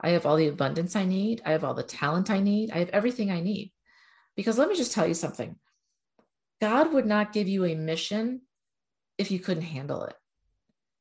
I 0.00 0.10
have 0.10 0.26
all 0.26 0.36
the 0.36 0.48
abundance 0.48 0.96
I 0.96 1.04
need. 1.04 1.42
I 1.44 1.52
have 1.52 1.64
all 1.64 1.74
the 1.74 1.82
talent 1.82 2.30
I 2.30 2.40
need. 2.40 2.70
I 2.70 2.78
have 2.78 2.90
everything 2.90 3.30
I 3.30 3.40
need. 3.40 3.72
Because 4.36 4.58
let 4.58 4.68
me 4.68 4.76
just 4.76 4.92
tell 4.92 5.06
you 5.06 5.14
something 5.14 5.56
God 6.60 6.92
would 6.92 7.06
not 7.06 7.32
give 7.32 7.48
you 7.48 7.64
a 7.64 7.74
mission 7.74 8.42
if 9.18 9.30
you 9.30 9.40
couldn't 9.40 9.64
handle 9.64 10.04
it. 10.04 10.14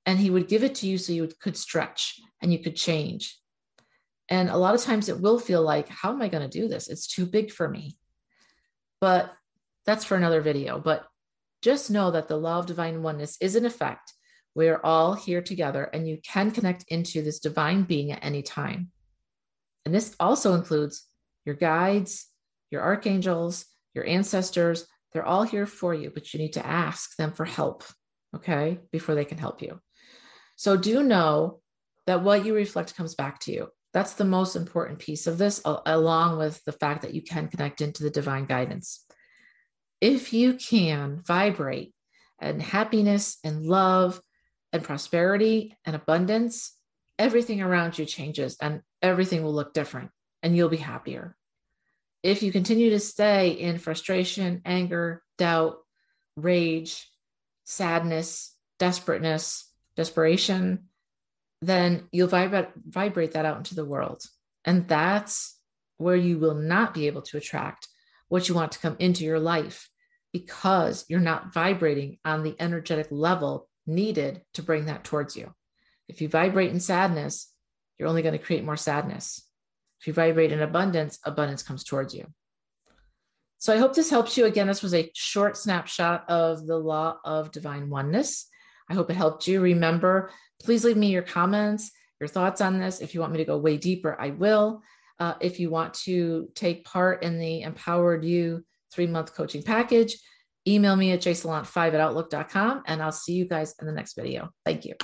And 0.05 0.17
He 0.17 0.31
would 0.31 0.47
give 0.47 0.63
it 0.63 0.75
to 0.75 0.87
you 0.87 0.97
so 0.97 1.13
you 1.13 1.29
could 1.39 1.55
stretch 1.55 2.19
and 2.41 2.51
you 2.51 2.59
could 2.59 2.75
change. 2.75 3.39
And 4.29 4.49
a 4.49 4.57
lot 4.57 4.73
of 4.73 4.81
times 4.81 5.09
it 5.09 5.19
will 5.19 5.37
feel 5.39 5.61
like, 5.61 5.87
how 5.89 6.11
am 6.11 6.21
I 6.21 6.29
going 6.29 6.47
to 6.47 6.59
do 6.59 6.67
this? 6.67 6.89
It's 6.89 7.07
too 7.07 7.25
big 7.25 7.51
for 7.51 7.67
me. 7.67 7.97
But 9.01 9.33
that's 9.85 10.05
for 10.05 10.15
another 10.15 10.41
video. 10.41 10.79
But 10.79 11.05
just 11.61 11.91
know 11.91 12.11
that 12.11 12.27
the 12.27 12.37
law 12.37 12.59
of 12.59 12.67
divine 12.67 13.03
oneness 13.03 13.37
is 13.41 13.55
in 13.55 13.65
effect. 13.65 14.13
We 14.55 14.67
are 14.69 14.83
all 14.83 15.13
here 15.13 15.41
together, 15.41 15.83
and 15.85 16.07
you 16.07 16.19
can 16.23 16.51
connect 16.51 16.85
into 16.87 17.21
this 17.21 17.39
divine 17.39 17.83
being 17.83 18.11
at 18.11 18.23
any 18.23 18.41
time. 18.41 18.91
And 19.85 19.93
this 19.93 20.15
also 20.19 20.53
includes 20.53 21.05
your 21.45 21.55
guides, 21.55 22.27
your 22.69 22.81
archangels, 22.81 23.65
your 23.93 24.05
ancestors. 24.05 24.85
They're 25.13 25.25
all 25.25 25.43
here 25.43 25.65
for 25.65 25.93
you, 25.93 26.09
but 26.09 26.33
you 26.33 26.39
need 26.39 26.53
to 26.53 26.65
ask 26.65 27.15
them 27.15 27.31
for 27.31 27.45
help, 27.45 27.83
okay, 28.35 28.79
before 28.91 29.15
they 29.15 29.25
can 29.25 29.37
help 29.37 29.61
you. 29.61 29.79
So 30.55 30.77
do 30.77 31.01
know 31.03 31.61
that 32.07 32.23
what 32.23 32.45
you 32.45 32.53
reflect 32.53 32.95
comes 32.95 33.15
back 33.15 33.39
to 33.41 33.51
you. 33.51 33.67
That's 33.93 34.13
the 34.13 34.25
most 34.25 34.55
important 34.55 34.99
piece 34.99 35.27
of 35.27 35.37
this, 35.37 35.61
along 35.65 36.37
with 36.37 36.63
the 36.63 36.71
fact 36.71 37.01
that 37.01 37.13
you 37.13 37.21
can 37.21 37.49
connect 37.49 37.81
into 37.81 38.03
the 38.03 38.09
divine 38.09 38.45
guidance. 38.45 39.05
If 39.99 40.33
you 40.33 40.53
can 40.53 41.21
vibrate 41.25 41.93
and 42.39 42.61
happiness 42.61 43.37
and 43.43 43.65
love 43.65 44.21
and 44.71 44.83
prosperity 44.83 45.75
and 45.85 45.95
abundance, 45.95 46.75
everything 47.19 47.61
around 47.61 47.99
you 47.99 48.05
changes 48.05 48.57
and 48.61 48.81
everything 49.01 49.43
will 49.43 49.53
look 49.53 49.73
different 49.73 50.11
and 50.41 50.55
you'll 50.55 50.69
be 50.69 50.77
happier. 50.77 51.35
If 52.23 52.43
you 52.43 52.51
continue 52.51 52.91
to 52.91 52.99
stay 52.99 53.51
in 53.51 53.77
frustration, 53.77 54.61
anger, 54.63 55.21
doubt, 55.37 55.77
rage, 56.35 57.07
sadness, 57.65 58.55
desperateness, 58.79 59.65
desperation, 59.95 60.87
then 61.61 62.07
you'll 62.11 62.27
vibrate, 62.27 62.69
vibrate 62.87 63.33
that 63.33 63.45
out 63.45 63.57
into 63.57 63.75
the 63.75 63.85
world. 63.85 64.23
And 64.65 64.87
that's 64.87 65.57
where 65.97 66.15
you 66.15 66.39
will 66.39 66.55
not 66.55 66.93
be 66.93 67.07
able 67.07 67.21
to 67.21 67.37
attract 67.37 67.87
what 68.27 68.47
you 68.49 68.55
want 68.55 68.71
to 68.71 68.79
come 68.79 68.95
into 68.99 69.23
your 69.23 69.39
life 69.39 69.89
because 70.33 71.05
you're 71.07 71.19
not 71.19 71.53
vibrating 71.53 72.17
on 72.23 72.43
the 72.43 72.55
energetic 72.59 73.07
level 73.11 73.69
needed 73.85 74.41
to 74.53 74.63
bring 74.63 74.85
that 74.85 75.03
towards 75.03 75.35
you. 75.35 75.53
If 76.07 76.21
you 76.21 76.29
vibrate 76.29 76.71
in 76.71 76.79
sadness, 76.79 77.51
you're 77.97 78.09
only 78.09 78.21
going 78.21 78.37
to 78.37 78.43
create 78.43 78.63
more 78.63 78.77
sadness. 78.77 79.45
If 79.99 80.07
you 80.07 80.13
vibrate 80.13 80.51
in 80.51 80.61
abundance, 80.61 81.19
abundance 81.25 81.61
comes 81.61 81.83
towards 81.83 82.15
you. 82.15 82.25
So 83.59 83.71
I 83.73 83.77
hope 83.77 83.93
this 83.93 84.09
helps 84.09 84.37
you. 84.37 84.45
Again, 84.45 84.65
this 84.65 84.81
was 84.81 84.95
a 84.95 85.11
short 85.13 85.55
snapshot 85.55 86.27
of 86.27 86.65
the 86.65 86.77
law 86.77 87.17
of 87.23 87.51
divine 87.51 87.89
oneness. 87.89 88.47
I 88.91 88.93
hope 88.93 89.09
it 89.09 89.15
helped 89.15 89.47
you. 89.47 89.61
Remember, 89.61 90.29
please 90.61 90.83
leave 90.83 90.97
me 90.97 91.07
your 91.07 91.21
comments, 91.21 91.91
your 92.19 92.27
thoughts 92.27 92.59
on 92.59 92.77
this. 92.77 92.99
If 92.99 93.13
you 93.13 93.21
want 93.21 93.31
me 93.31 93.37
to 93.37 93.45
go 93.45 93.57
way 93.57 93.77
deeper, 93.77 94.19
I 94.19 94.31
will. 94.31 94.81
Uh, 95.17 95.35
if 95.39 95.61
you 95.61 95.69
want 95.69 95.93
to 95.93 96.49
take 96.55 96.83
part 96.83 97.23
in 97.23 97.39
the 97.39 97.61
Empowered 97.61 98.25
You 98.25 98.65
three 98.91 99.07
month 99.07 99.33
coaching 99.33 99.63
package, 99.63 100.17
email 100.67 100.97
me 100.97 101.13
at 101.13 101.21
jsalant5 101.21 101.93
at 101.93 102.01
outlook.com 102.01 102.83
and 102.85 103.01
I'll 103.01 103.13
see 103.13 103.33
you 103.33 103.45
guys 103.45 103.75
in 103.79 103.87
the 103.87 103.93
next 103.93 104.15
video. 104.15 104.49
Thank 104.65 104.83
you. 104.83 104.95